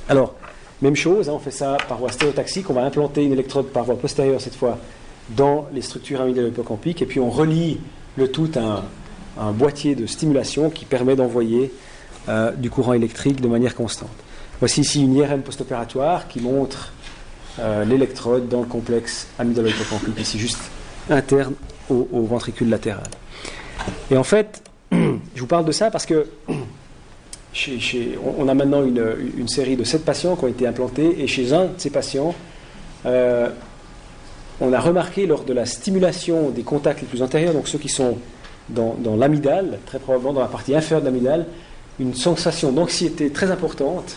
Alors, 0.09 0.35
même 0.83 0.95
chose, 0.95 1.29
hein, 1.29 1.33
on 1.35 1.38
fait 1.38 1.51
ça 1.51 1.79
par 1.88 1.99
voie 1.99 2.12
stéréotaxique, 2.12 2.69
on 2.69 2.75
va 2.75 2.83
implanter 2.83 3.25
une 3.25 3.33
électrode 3.33 3.67
par 3.69 3.85
voie 3.85 3.97
postérieure 3.97 4.41
cette 4.41 4.55
fois 4.55 4.79
dans 5.31 5.67
les 5.73 5.81
structures 5.81 6.21
amygdalo-hippocampiques, 6.21 7.03
et 7.03 7.07
puis 7.07 7.21
on 7.21 7.31
relie 7.31 7.81
le 8.17 8.31
tout 8.31 8.51
un, 8.57 8.83
un 9.41 9.53
boîtier 9.53 9.95
de 9.95 10.07
stimulation 10.07 10.69
qui 10.69 10.85
permet 10.85 11.17
d'envoyer 11.17 11.73
euh, 12.29 12.53
du 12.53 12.69
courant 12.69 12.93
électrique 12.93 13.41
de 13.41 13.49
manière 13.49 13.75
constante. 13.75 14.11
Voici 14.61 14.83
ici 14.83 15.03
une 15.03 15.17
IRM 15.17 15.41
post-opératoire 15.41 16.29
qui 16.29 16.41
montre 16.41 16.93
euh, 17.59 17.85
l'électrode 17.85 18.49
dans 18.49 18.61
le 18.61 18.67
complexe 18.67 19.29
amygdalo-hippocampique, 19.38 20.21
ici 20.21 20.38
juste 20.38 20.61
interne 21.09 21.55
au, 21.90 22.23
ventricule 22.23 22.68
latéral. 22.68 23.09
Et 24.11 24.16
en 24.16 24.25
fait, 24.25 24.62
je 24.92 25.40
vous 25.40 25.47
parle 25.47 25.64
de 25.64 25.73
ça 25.73 25.90
parce 25.90 26.07
que 26.07 26.27
on 28.38 28.49
a 28.49 28.55
maintenant 28.55 28.83
une, 28.85 29.49
série 29.49 29.77
de 29.77 29.85
7 29.85 30.05
patients 30.05 30.37
qui 30.37 30.45
ont 30.45 30.49
été 30.49 30.66
implantés 30.66 31.23
et 31.23 31.27
chez 31.27 31.53
un 31.53 31.64
de 31.64 31.73
ces 31.79 31.90
patients, 31.90 32.35
euh, 33.07 33.51
on 34.61 34.73
a 34.73 34.81
remarqué 34.81 35.27
lors 35.27 35.45
de 35.45 35.53
la 35.53 35.66
stimulation 35.66 36.51
des 36.51 36.62
contacts 36.62 37.01
les 37.01 37.07
plus 37.07 37.23
antérieurs, 37.23 37.53
donc 37.53 37.68
ceux 37.68 37.79
qui 37.79 37.88
sont 37.88 38.16
dans, 38.68 38.95
dans 38.95 39.16
l'amygdale, 39.16 39.79
très 39.87 39.99
probablement 39.99 40.33
dans 40.33 40.40
la 40.40 40.47
partie 40.47 40.75
inférieure 40.75 41.01
de 41.01 41.07
l'amygdale, 41.07 41.47
une 41.99 42.14
sensation 42.14 42.73
d'anxiété 42.73 43.31
très 43.31 43.51
importante 43.51 44.16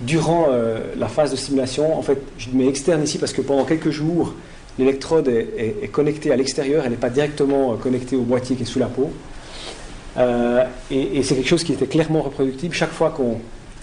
durant 0.00 0.48
euh, 0.50 0.80
la 0.96 1.08
phase 1.08 1.30
de 1.30 1.36
stimulation. 1.36 1.96
En 1.96 2.02
fait, 2.02 2.20
je 2.38 2.48
mets 2.52 2.66
externe 2.66 3.02
ici 3.02 3.18
parce 3.18 3.32
que 3.32 3.42
pendant 3.42 3.64
quelques 3.64 3.90
jours, 3.90 4.34
l'électrode 4.78 5.28
est, 5.28 5.90
connectée 5.90 6.32
à 6.32 6.36
l'extérieur, 6.36 6.84
elle 6.84 6.92
n'est 6.92 6.96
pas 6.96 7.10
directement 7.10 7.72
euh, 7.72 7.76
connectée 7.76 8.16
au 8.16 8.22
boîtier 8.22 8.56
qui 8.56 8.62
est 8.62 8.66
sous 8.66 8.78
la 8.78 8.86
peau. 8.86 9.10
Euh, 10.16 10.64
et, 10.90 11.22
c'est 11.22 11.34
quelque 11.34 11.48
chose 11.48 11.64
qui 11.64 11.72
était 11.72 11.86
clairement 11.86 12.22
reproductible. 12.22 12.74
Chaque 12.74 12.92
fois 12.92 13.14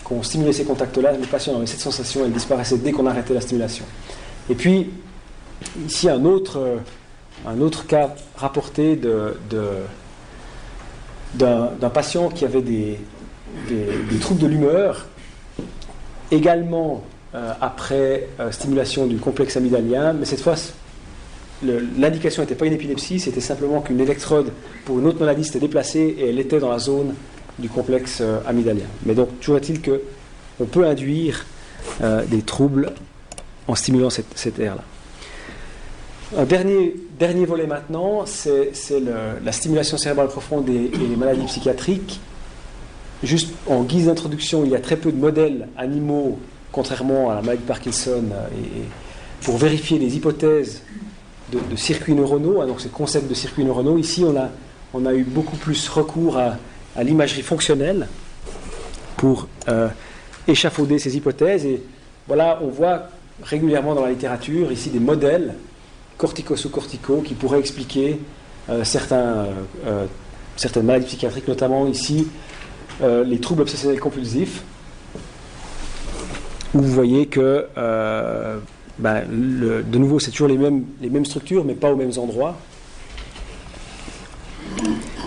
qu'on 0.04 0.23
stimulait 0.23 0.54
ces 0.54 0.65
contacts-là, 0.65 1.13
le 1.13 1.25
patient 1.25 1.56
avait 1.58 1.67
cette 1.67 1.80
sensation, 1.80 2.21
elle 2.25 2.32
disparaissait 2.32 2.78
dès 2.78 2.91
qu'on 2.91 3.06
arrêtait 3.06 3.34
la 3.34 3.41
stimulation. 3.41 3.86
Et 4.49 4.56
puis, 4.56 4.89
ici, 5.86 6.10
un 6.10 6.25
autre, 6.25 6.80
un 7.47 7.62
autre 7.62 7.86
cas 7.86 8.15
rapporté 8.36 8.95
de, 8.95 9.36
d'un 11.36 11.89
patient 11.93 12.30
qui 12.30 12.45
avait 12.45 12.62
des, 12.62 12.99
des, 13.67 14.19
troubles 14.19 14.41
de 14.41 14.47
l'humeur, 14.47 15.08
également 16.32 17.04
euh, 17.36 17.54
après 17.62 18.28
euh, 18.39 18.52
stimulation 18.52 19.06
du 19.06 19.17
complexe 19.17 19.58
amygdalien, 19.58 20.13
mais 20.13 20.25
cette 20.25 20.41
fois, 20.41 20.56
l'indication 21.63 22.43
n'était 22.43 22.56
pas 22.56 22.65
une 22.65 22.74
épilepsie, 22.74 23.19
c'était 23.19 23.41
simplement 23.41 23.82
qu'une 23.82 24.00
électrode 24.00 24.52
pour 24.86 25.00
une 25.00 25.08
autre 25.08 25.19
maladie 25.19 25.43
s'était 25.43 25.60
déplacée 25.60 26.15
et 26.17 26.30
elle 26.30 26.39
était 26.39 26.60
dans 26.60 26.69
la 26.69 26.80
zone 26.80 27.13
du 27.58 27.69
complexe 27.69 28.19
euh, 28.22 28.39
amygdalien. 28.48 28.86
Mais 29.06 29.13
donc, 29.13 29.39
toujours 29.39 29.58
est-il 29.58 29.82
qu'on 29.82 30.65
peut 30.65 30.86
induire 30.86 31.45
des 32.30 32.41
troubles 32.41 32.91
en 33.69 33.76
stimulant 33.76 34.10
cette, 34.10 34.38
cette 34.38 34.60
aire-là. 34.60 34.84
Un 36.38 36.43
dernier, 36.43 36.95
dernier 37.17 37.45
volet 37.45 37.65
maintenant, 37.65 38.26
c'est 38.26 38.72
la 39.43 39.52
stimulation 39.52 39.98
cérébrale 39.98 40.28
profonde 40.28 40.69
et, 40.69 40.91
les 40.95 41.15
maladies 41.15 41.45
psychiatriques. 41.45 42.19
Juste 43.24 43.52
en 43.67 43.84
guise 43.84 44.06
d'introduction, 44.06 44.63
il 44.63 44.72
y 44.72 44.76
a 44.76 44.80
très 44.80 44.95
peu 44.95 45.12
de 45.12 45.17
modèles 45.17 45.67
animaux, 45.78 46.39
contrairement 46.72 47.30
à 47.32 47.36
la 47.36 47.41
maladie 47.41 47.63
de 47.63 47.67
Parkinson, 47.67 48.24
euh, 48.32 48.48
pour 49.41 49.58
vérifier 49.58 50.00
les 50.00 50.15
hypothèses 50.15 50.84
de, 51.51 51.75
circuits 51.75 52.13
neuronaux, 52.13 52.62
hein, 52.62 52.67
donc 52.67 52.81
ces 52.81 52.89
concepts 52.89 53.29
de 53.29 53.33
circuits 53.33 53.63
neuronaux. 53.63 53.97
Ici, 53.97 54.23
on 54.25 54.35
a, 54.35 54.49
on 54.93 55.05
a 55.05 55.13
eu 55.13 55.23
beaucoup 55.23 55.57
plus 55.57 55.88
recours 55.89 56.38
à, 56.38 56.57
l'imagerie 57.01 57.43
fonctionnelle 57.43 58.07
pour 59.15 59.47
euh, 59.69 59.88
échafauder 60.47 60.99
ces 60.99 61.15
hypothèses. 61.15 61.65
Et 61.65 61.81
voilà, 62.27 62.59
on 62.62 62.67
voit 62.67 63.09
régulièrement 63.41 63.95
dans 63.95 64.03
la 64.03 64.09
littérature 64.09 64.71
ici 64.71 64.89
des 64.89 64.99
modèles 64.99 65.55
cortico-sous-corticaux 66.17 67.21
qui 67.21 67.35
pourraient 67.35 67.59
expliquer 67.59 68.19
euh, 68.69 68.83
certains, 68.83 69.45
euh, 69.85 70.07
certaines 70.57 70.85
maladies 70.85 71.05
psychiatriques, 71.05 71.47
notamment 71.47 71.88
ici 71.88 72.27
les 73.01 73.39
troubles 73.39 73.62
obsessionnels 73.62 74.01
compulsifs, 74.01 74.62
où 76.73 76.81
vous 76.81 76.91
voyez 76.91 77.27
que, 77.27 77.65
ben, 78.99 79.23
de 79.29 79.97
nouveau, 79.97 80.19
c'est 80.19 80.31
toujours 80.31 80.49
les 80.49 80.57
mêmes, 80.57 81.25
structures, 81.25 81.63
mais 81.63 81.73
pas 81.73 81.91
aux 81.91 81.95
mêmes 81.95 82.12
endroits. 82.17 82.57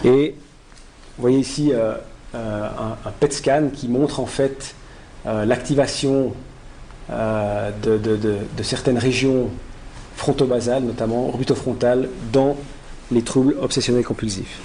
Et 0.04 0.34
vous 1.16 1.22
voyez 1.22 1.38
ici 1.38 1.72
un, 2.34 2.36
un, 2.38 3.10
PET 3.18 3.32
scan 3.32 3.68
qui 3.74 3.88
montre 3.88 4.20
en 4.20 4.26
fait 4.26 4.74
l'activation 5.24 6.34
de, 7.08 8.62
certaines 8.62 8.98
régions 8.98 9.48
fronto-basal, 10.16 10.82
notamment 10.82 11.28
orbitofrontal, 11.28 12.08
dans 12.30 12.56
les 13.10 13.22
troubles 13.22 13.56
obsessionnels 13.60 14.04
compulsifs. 14.04 14.60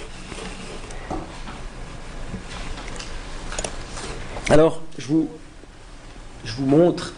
Alors, 4.50 4.82
je 4.98 5.06
vous 5.06 5.28
montre, 6.66 7.14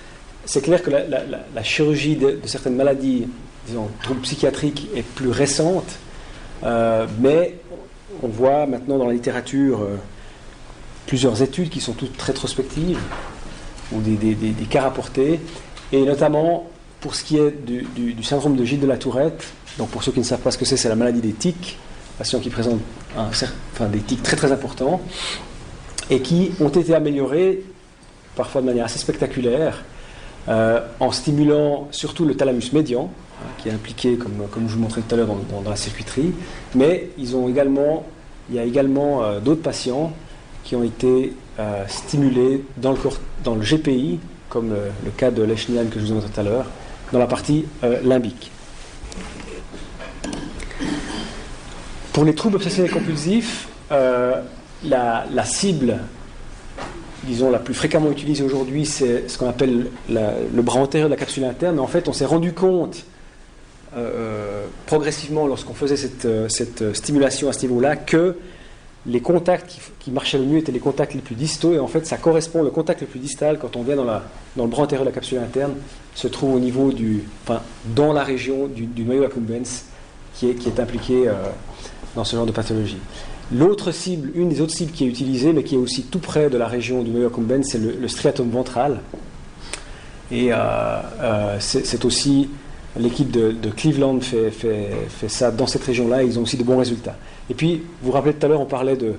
c'est 0.51 0.63
clair 0.63 0.83
que 0.83 0.91
la, 0.91 1.63
chirurgie 1.63 2.17
de, 2.17 2.41
certaines 2.45 2.75
maladies, 2.75 3.29
disons, 3.69 3.89
troubles 4.03 4.23
psychiatriques, 4.23 4.89
est 4.97 5.05
plus 5.05 5.31
récente, 5.31 6.01
euh, 6.65 7.07
mais 7.21 7.55
on 8.21 8.27
voit 8.27 8.67
maintenant 8.67 8.99
dans 8.99 9.07
la 9.07 9.13
littérature 9.13 9.83
euh, 9.83 9.97
plusieurs 11.07 11.41
études 11.41 11.69
qui 11.69 11.81
sont 11.81 11.93
toutes 11.93 12.21
rétrospectives, 12.21 12.99
ou 13.93 14.01
des, 14.01 14.37
cas 14.69 14.83
rapportés, 14.83 15.39
et 15.93 16.03
notamment 16.03 16.69
pour 17.01 17.15
ce 17.15 17.23
qui 17.23 17.39
est 17.39 17.55
du, 17.65 18.21
syndrome 18.25 18.57
de 18.57 18.65
Gilles 18.65 18.81
de 18.81 18.89
la 18.89 18.99
Tourette, 18.99 19.45
donc 19.79 19.91
pour 19.91 20.03
ceux 20.03 20.11
qui 20.11 20.19
ne 20.19 20.25
savent 20.25 20.41
pas 20.41 20.51
ce 20.51 20.59
que 20.59 20.65
c'est, 20.65 20.77
c'est 20.77 20.89
la 20.89 20.97
maladie 20.97 21.21
des 21.21 21.33
tics, 21.33 21.79
patients 22.19 22.41
qui 22.41 22.51
présentent 22.51 22.83
un, 23.17 23.87
des 23.87 24.01
tics 24.01 24.25
très 24.25 24.37
très 24.37 24.51
importants, 24.51 25.01
et 26.11 26.21
qui 26.21 26.51
ont 26.59 26.71
été 26.71 26.93
améliorés, 26.93 27.63
parfois 28.35 28.63
de 28.63 28.67
manière 28.67 28.87
assez 28.87 28.99
spectaculaire, 28.99 29.85
euh, 30.49 30.81
en 31.01 31.13
stimulant 31.13 31.89
surtout 31.91 32.25
le 32.25 32.35
thalamus 32.35 32.73
médian, 32.73 33.11
hein, 33.41 33.49
qui 33.59 33.69
est 33.69 33.73
impliqué, 33.73 34.17
comme, 34.17 34.49
comme 34.51 34.69
je 34.69 34.75
vous 34.75 34.81
montrais 34.81 35.03
tout 35.03 35.15
à 35.15 35.19
l'heure, 35.19 35.29
dans, 35.29 35.69
la 35.69 35.77
circuiterie, 35.77 36.33
mais 36.75 37.11
ils 37.19 37.37
ont 37.37 37.49
également, 37.49 38.05
il 38.49 38.57
y 38.57 38.59
a 38.59 38.65
également 38.65 39.23
euh, 39.23 39.41
d'autres 39.41 39.63
patients 39.63 40.13
qui 40.65 40.77
ont 40.77 40.83
été 40.83 41.35
euh, 41.59 41.85
stimulés 41.89 42.65
dans 42.79 42.93
le, 42.93 43.61
GPI, 43.61 44.19
comme 44.49 44.71
le 44.71 45.11
cas 45.11 45.31
de 45.31 45.43
Lechnian 45.43 45.87
que 45.87 46.01
je 46.01 46.07
vous 46.07 46.13
ai 46.13 46.15
montré 46.15 46.31
tout 46.31 46.41
à 46.41 46.43
l'heure, 46.43 46.67
dans 47.13 47.19
la 47.19 47.27
partie 47.27 47.67
limbique. 48.05 48.51
Pour 52.13 52.25
les 52.25 52.35
troubles 52.35 52.57
obsessionnels 52.57 52.91
compulsifs, 52.91 53.69
la, 53.91 55.45
cible, 55.45 55.99
disons, 57.25 57.51
la 57.51 57.59
plus 57.59 57.75
fréquemment 57.75 58.11
utilisée 58.11 58.43
aujourd'hui, 58.43 58.87
c'est 58.87 59.29
ce 59.29 59.39
qu'on 59.39 59.49
appelle 59.49 59.87
le 60.09 60.63
bras 60.63 60.81
antérieur 60.81 61.09
de 61.09 61.15
la 61.15 61.19
capsule 61.19 61.45
interne. 61.45 61.79
En 61.79 61.87
fait, 61.87 62.09
on 62.09 62.13
s'est 62.13 62.25
rendu 62.25 62.53
compte 62.53 63.05
euh, 63.97 64.67
progressivement, 64.87 65.47
lorsqu'on 65.47 65.75
faisait 65.75 65.97
cette, 65.97 66.29
cette, 66.49 66.95
stimulation 66.95 67.49
à 67.49 67.53
ce 67.53 67.63
niveau-là, 67.63 67.97
que 67.97 68.37
les 69.07 69.21
contacts 69.21 69.81
qui, 69.99 70.11
marchaient 70.11 70.39
le 70.39 70.45
mieux 70.45 70.59
étaient 70.59 70.73
les 70.73 70.79
contacts 70.79 71.15
les 71.15 71.21
plus 71.21 71.35
distaux, 71.35 71.73
et 71.73 71.79
en 71.79 71.87
fait, 71.87 72.07
ça 72.07 72.17
correspond, 72.17 72.63
le 72.63 72.71
contact 72.71 73.01
le 73.01 73.07
plus 73.07 73.19
distal, 73.19 73.59
quand 73.59 73.77
on 73.77 73.83
vient 73.83 73.97
dans, 73.97 74.05
le 74.05 74.67
bras 74.67 74.83
antérieur 74.83 75.05
de 75.05 75.11
la 75.11 75.15
capsule 75.15 75.39
interne, 75.39 75.75
se 76.15 76.29
trouve 76.29 76.55
au 76.55 76.61
niveau 76.61 76.93
du, 76.93 77.25
enfin, 77.45 77.63
dans 77.97 78.13
la 78.13 78.23
région 78.23 78.67
du, 78.67 78.87
noyau 79.05 79.25
accumbens, 79.25 79.85
qui 80.35 80.49
est, 80.49 80.81
impliqué 80.81 81.29
euh, 81.29 81.35
dans 82.15 82.25
ce 82.25 82.37
genre 82.37 82.47
de 82.47 82.53
pathologie. 82.53 82.99
L'autre 83.53 83.91
cible, 83.91 84.31
une 84.35 84.49
des 84.49 84.61
autres 84.61 84.73
cibles 84.73 84.93
qui 84.93 85.05
est 85.05 85.09
utilisée, 85.09 85.53
mais 85.53 85.65
qui 85.65 85.75
est 85.75 85.79
aussi 85.79 86.05
tout 86.05 86.21
près 86.21 86.51
de 86.51 86.57
la 86.57 86.69
région 86.69 87.03
du 87.03 87.25
accumbens, 87.25 87.65
c'est 87.65 87.79
le, 87.79 88.07
striatum 88.09 88.49
ventral. 88.49 89.01
Et 90.31 90.53
euh, 90.53 90.57
euh, 91.21 91.57
c'est 91.59 92.05
aussi 92.05 92.49
l'équipe 92.97 93.31
de, 93.31 93.71
Cleveland 93.71 94.21
fait, 94.21 94.51
fait, 94.51 95.29
ça 95.29 95.51
dans 95.51 95.67
cette 95.67 95.85
région-là, 95.85 96.23
ils 96.23 96.39
ont 96.39 96.43
aussi 96.43 96.57
de 96.57 96.63
bons 96.63 96.79
résultats. 96.79 97.17
Et 97.49 97.55
puis, 97.55 97.83
vous 98.03 98.07
vous 98.07 98.13
rappelez 98.13 98.35
tout 98.35 98.47
à 98.47 98.49
l'heure, 98.49 98.61
on 98.61 98.67
parlait 98.67 98.97
de, 98.97 99.15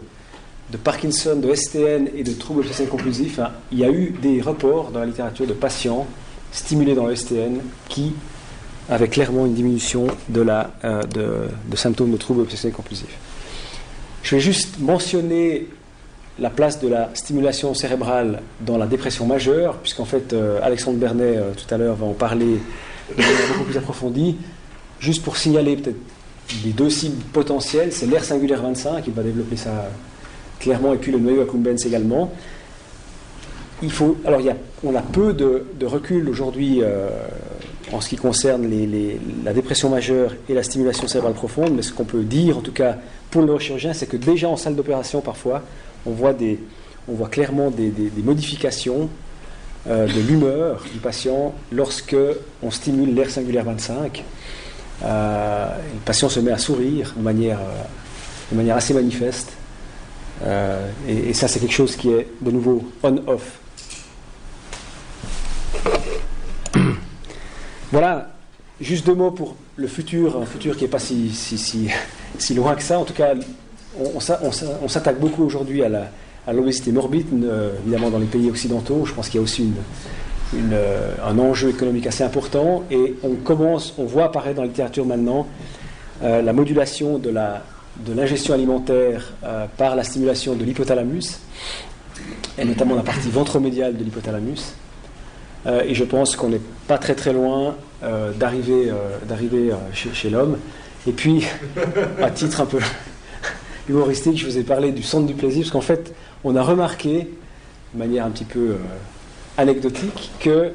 de 0.72 0.78
Parkinson, 0.78 1.36
de 1.36 1.54
STN 1.54 2.08
et 2.16 2.24
de 2.24 2.32
troubles 2.32 2.62
obsessionnels 2.62 2.92
compulsifs. 2.92 3.40
Hein. 3.40 3.52
il 3.72 3.80
y 3.80 3.84
a 3.84 3.90
eu 3.90 4.16
des 4.22 4.42
reports 4.42 4.92
dans 4.92 5.00
la 5.00 5.06
littérature 5.06 5.46
de 5.46 5.54
patients 5.54 6.08
stimulés 6.52 6.96
dans 6.96 7.08
le 7.08 7.16
STN 7.16 7.60
qui 7.90 8.14
avaient 8.90 9.08
clairement 9.08 9.46
une 9.46 9.54
diminution 9.54 10.08
de, 10.30 10.46
euh, 10.84 11.04
de, 11.04 11.76
symptômes 11.76 12.12
de 12.12 12.18
troubles 12.18 12.42
obsessionnels 12.42 12.76
compulsifs. 12.76 13.18
Je 14.24 14.36
vais 14.36 14.42
juste 14.42 14.80
mentionner 14.80 15.68
la 16.40 16.50
place 16.50 16.80
de 16.80 16.88
la 16.88 17.10
stimulation 17.14 17.74
cérébrale 17.74 18.42
dans 18.62 18.78
la 18.78 18.88
dépression 18.88 19.26
majeure, 19.26 19.78
puisqu'en 19.78 20.06
fait, 20.06 20.34
euh, 20.34 20.60
Alexandre 20.64 20.98
Bernet, 20.98 21.38
euh, 21.38 21.52
tout 21.54 21.72
à 21.74 21.78
l'heure, 21.78 21.96
va 21.96 22.06
en 22.06 22.14
parler 22.14 22.58
de 23.16 23.22
manière 23.22 23.48
beaucoup 23.50 23.66
plus 23.66 23.78
approfondie. 23.78 24.38
Juste 25.00 25.24
pour 25.24 25.38
signaler 25.38 25.76
peut-être 25.76 26.00
les 26.64 26.72
deux 26.72 26.90
cibles 26.90 27.22
potentielles, 27.34 27.92
c'est 27.92 28.06
l'air 28.06 28.24
singulaire 28.24 28.62
25, 28.62 29.04
qui 29.04 29.12
va 29.12 29.24
développer 29.24 29.56
ça 29.56 29.90
clairement, 30.60 30.94
et 30.94 30.98
puis 30.98 31.12
le 31.12 31.20
noyau 31.20 31.42
accumbens 31.42 31.86
également. 31.86 32.32
Il 33.84 33.92
faut, 33.92 34.18
alors 34.26 34.40
il 34.40 34.46
y 34.46 34.50
a, 34.50 34.56
on 34.84 34.96
a 34.96 35.02
peu 35.02 35.34
de, 35.34 35.66
recul 35.86 36.30
aujourd'hui 36.30 36.80
euh, 36.82 37.10
en 37.92 38.02
ce 38.02 38.10
qui 38.10 38.16
concerne 38.16 38.70
la 39.44 39.54
dépression 39.54 39.89
majeure 39.89 40.34
et 40.48 40.54
la 40.54 40.64
stimulation 40.64 41.08
cérébrale 41.08 41.34
profonde, 41.34 41.74
mais 41.76 41.82
ce 41.82 41.94
qu'on 41.94 42.06
peut 42.06 42.24
dire, 42.24 42.58
en 42.58 42.62
tout 42.62 42.72
cas 42.72 42.98
pour 43.30 43.42
le 43.42 43.48
neurochirurgien, 43.48 43.94
c'est 43.94 44.08
que 44.08 44.18
déjà 44.18 44.48
en 44.48 44.58
salle 44.58 44.76
d'opération, 44.76 45.22
parfois, 45.22 45.62
on 46.06 46.12
voit, 46.12 46.34
clairement 47.30 47.70
des, 47.72 47.94
modifications 48.24 49.10
euh, 49.88 50.08
de 50.08 50.20
l'humeur 50.22 50.86
du 50.92 51.00
patient 51.00 51.54
lorsque 51.72 52.16
on 52.62 52.72
stimule 52.72 53.14
l'air 53.14 53.30
singulaire 53.30 53.66
25. 53.66 54.24
Euh, 55.04 55.68
le 55.94 56.00
patient 56.06 56.30
se 56.30 56.39
met 56.39 56.52
à 56.52 56.58
sourire 56.58 57.14
de 57.18 57.22
manière, 57.22 57.60
euh, 57.60 58.76
assez 58.76 58.94
manifeste. 58.94 59.54
Et, 61.08 61.34
ça, 61.34 61.48
c'est 61.48 61.60
quelque 61.60 61.74
chose 61.74 61.96
qui 61.96 62.10
est 62.10 62.28
de 62.42 62.52
nouveau 62.52 62.84
on-off. 63.04 63.60
Voilà, 67.92 68.30
juste 68.80 69.06
deux 69.06 69.16
mots 69.16 69.32
pour 69.32 69.56
le 69.76 69.88
futur, 69.88 70.38
un 70.42 70.46
futur 70.46 70.78
qui 70.78 70.86
n'est 70.86 70.89
pas 70.89 71.00
si, 71.00 71.30
si, 71.30 72.54
loin 72.54 72.76
que 72.76 72.84
ça. 72.84 72.98
En 72.98 73.04
tout 73.04 73.14
cas, 73.14 73.34
on, 74.00 74.88
s'attaque 74.88 75.20
beaucoup 75.20 75.44
aujourd'hui 75.44 75.84
à 75.84 76.54
l'obésité 76.54 76.94
morbide, 76.94 77.28
euh, 77.44 77.74
évidemment 77.82 78.10
dans 78.10 78.20
les 78.20 78.28
pays 78.28 78.50
occidentaux. 78.50 79.06
Je 79.06 79.14
pense 79.14 79.28
qu'il 79.28 79.39
y 79.39 79.39
a 79.39 79.44
aussi 79.44 79.74
euh, 80.56 81.16
un 81.22 81.38
enjeu 81.38 81.68
économique 81.68 82.08
assez 82.08 82.24
important. 82.24 82.84
Et 82.89 83.16
on 83.24 83.36
commence, 83.36 83.94
on 83.98 84.06
voit 84.06 84.26
apparaître 84.26 84.56
dans 84.56 84.62
la 84.62 84.70
littérature 84.70 85.06
maintenant 85.06 85.48
euh, 86.24 86.42
la 86.42 86.54
modulation 86.54 87.18
de 87.18 87.30
l'ingestion 88.16 88.54
alimentaire 88.54 89.34
par 89.76 89.98
la 89.98 90.06
stimulation 90.06 90.56
de 90.56 90.64
l'hypothalamus, 90.64 91.42
et 92.58 92.64
notamment 92.64 92.96
la 92.96 93.04
partie 93.04 93.30
ventromédiale 93.30 93.98
de 93.98 94.04
l'hypothalamus. 94.06 94.76
Euh, 95.66 95.84
et 95.86 95.93
je 95.93 96.03
pense 96.03 96.36
qu'on 96.36 96.49
n'est 96.49 96.62
pas 96.88 96.97
très 96.97 97.16
très 97.16 97.34
loin 97.34 97.76
euh, 98.03 98.32
d'arriver 98.34 98.89
euh, 98.89 99.78
chez, 99.93 100.30
l'homme. 100.30 100.57
Et 101.07 101.12
puis, 101.12 101.45
à 102.22 102.32
titre 102.32 102.62
un 102.62 102.66
peu 102.66 102.80
humoristique, 103.89 104.38
je 104.38 104.45
vous 104.45 104.57
ai 104.57 104.64
parlé 104.64 104.91
du 104.91 105.03
centre 105.03 105.28
du 105.28 105.34
plaisir, 105.34 105.62
parce 105.64 105.72
qu'en 105.72 105.82
fait, 105.82 106.14
on 106.43 106.55
a 106.55 106.64
remarqué, 106.64 107.28
de 107.93 107.99
manière 107.99 108.26
un 108.26 108.32
petit 108.32 108.45
peu 108.45 108.78
anecdotique, 109.57 110.32
que 110.39 110.72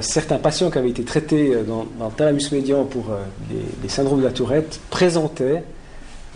certains 0.00 0.38
patients 0.38 0.70
qui 0.70 0.78
avaient 0.78 0.90
été 0.90 1.04
traités 1.04 1.54
dans, 1.66 1.82
le 1.84 2.12
thalamus 2.16 2.50
médian 2.50 2.84
pour 2.84 3.06
des, 3.48 3.88
syndromes 3.88 4.18
de 4.20 4.24
la 4.24 4.32
tourette 4.32 4.80
présentaient 4.90 5.62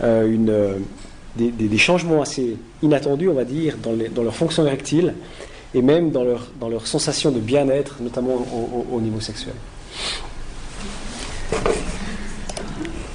des, 0.01 1.77
changements 1.77 2.21
assez 2.21 2.57
inattendus, 2.81 3.27
on 3.27 3.33
va 3.33 3.43
dire, 3.43 3.75
dans, 3.83 3.91
dans 4.13 4.23
leur 4.23 4.35
fonction 4.35 4.65
érectile 4.65 5.13
et 5.75 5.81
même 5.81 6.09
dans 6.09 6.23
leur, 6.23 6.47
dans 6.59 6.69
leur 6.69 6.87
sensation 6.87 7.31
de 7.31 7.39
bien-être, 7.39 7.97
notamment 7.99 8.47
au, 8.91 9.01
niveau 9.01 9.19
sexuel. 9.19 9.53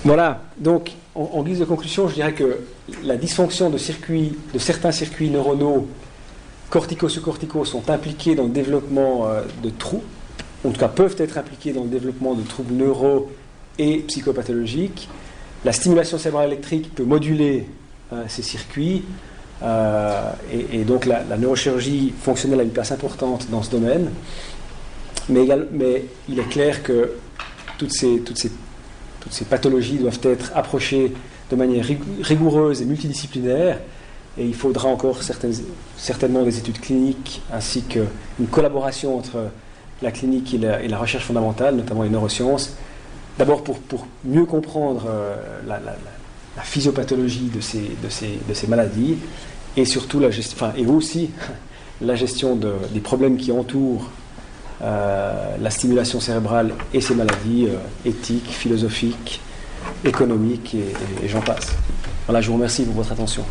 Voilà, 0.04 0.42
donc 0.58 0.92
en, 1.14 1.42
guise 1.42 1.58
de 1.58 1.64
conclusion, 1.64 2.06
je 2.08 2.14
dirais 2.14 2.34
que 2.34 2.58
la 3.02 3.16
dysfonction 3.16 3.70
de, 3.70 3.78
circuits, 3.78 4.36
de 4.52 4.58
certains 4.58 4.92
circuits 4.92 5.30
neuronaux 5.30 5.88
cortico-sous-corticaux 6.68 7.64
sont 7.64 7.88
impliqués 7.90 8.34
dans 8.34 8.44
le 8.44 8.50
développement 8.50 9.26
euh, 9.26 9.42
de 9.62 9.70
troubles, 9.70 10.04
en 10.64 10.70
tout 10.70 10.78
cas 10.78 10.88
peuvent 10.88 11.16
être 11.18 11.38
impliqués 11.38 11.72
dans 11.72 11.84
le 11.84 11.88
développement 11.88 12.34
de 12.34 12.42
troubles 12.42 12.74
neuro 12.74 13.30
et 13.78 14.00
psychopathologiques. 14.06 15.08
La 15.64 15.72
stimulation 15.72 16.18
cérébrale 16.18 16.52
électrique 16.52 16.94
peut 16.94 17.04
moduler 17.04 17.66
euh, 18.12 18.24
ces 18.28 18.42
circuits, 18.42 19.04
euh, 19.62 20.32
et, 20.50 20.84
donc 20.84 21.06
la, 21.06 21.22
neurochirurgie 21.36 22.14
fonctionnelle 22.20 22.60
a 22.60 22.62
une 22.62 22.70
place 22.70 22.92
importante 22.92 23.46
dans 23.50 23.62
ce 23.62 23.70
domaine. 23.70 24.10
Mais, 25.28 25.46
il 26.28 26.38
est 26.38 26.48
clair 26.48 26.82
que 26.82 27.12
toutes 27.78 27.92
ces, 27.92 28.22
pathologies 29.48 29.98
doivent 29.98 30.20
être 30.22 30.52
approchées 30.54 31.12
de 31.50 31.56
manière 31.56 31.84
rigoureuse 32.22 32.82
et 32.82 32.84
multidisciplinaire. 32.84 33.78
Et 34.38 34.46
il 34.46 34.54
faudra 34.54 34.88
encore 34.88 35.20
certainement 35.96 36.42
des 36.42 36.58
études 36.58 36.80
cliniques 36.80 37.42
ainsi 37.52 37.82
qu'une 37.82 38.46
collaboration 38.50 39.18
entre 39.18 39.50
la 40.02 40.12
clinique 40.12 40.54
et 40.54 40.88
la, 40.88 40.98
recherche 40.98 41.24
fondamentale, 41.24 41.76
notamment 41.76 42.02
les 42.02 42.08
neurosciences. 42.08 42.76
D'abord 43.38 43.62
pour, 43.62 44.06
mieux 44.24 44.46
comprendre 44.46 45.04
euh, 45.08 45.36
la, 45.66 45.80
physiopathologie 46.62 47.50
de 47.50 47.60
ces 47.60 48.66
maladies 48.66 49.16
et 49.76 49.84
surtout 49.84 50.20
la 50.20 50.30
gestion, 50.30 50.56
enfin, 50.56 50.72
et 50.76 50.86
aussi 50.86 51.30
la 52.00 52.14
gestion 52.14 52.56
de, 52.56 52.72
des 52.92 53.00
problèmes 53.00 53.36
qui 53.36 53.52
entourent 53.52 54.10
euh, 54.82 55.56
la 55.60 55.70
stimulation 55.70 56.20
cérébrale 56.20 56.72
et 56.94 57.00
ces 57.00 57.14
maladies 57.14 57.66
euh, 57.68 58.08
éthiques, 58.08 58.50
philosophiques, 58.50 59.40
économiques 60.04 60.74
et 60.74 61.28
j'en 61.28 61.40
passe. 61.40 61.72
Voilà, 62.26 62.40
je 62.40 62.48
vous 62.48 62.54
remercie 62.54 62.84
pour 62.84 62.94
votre 62.94 63.12
attention. 63.12 63.44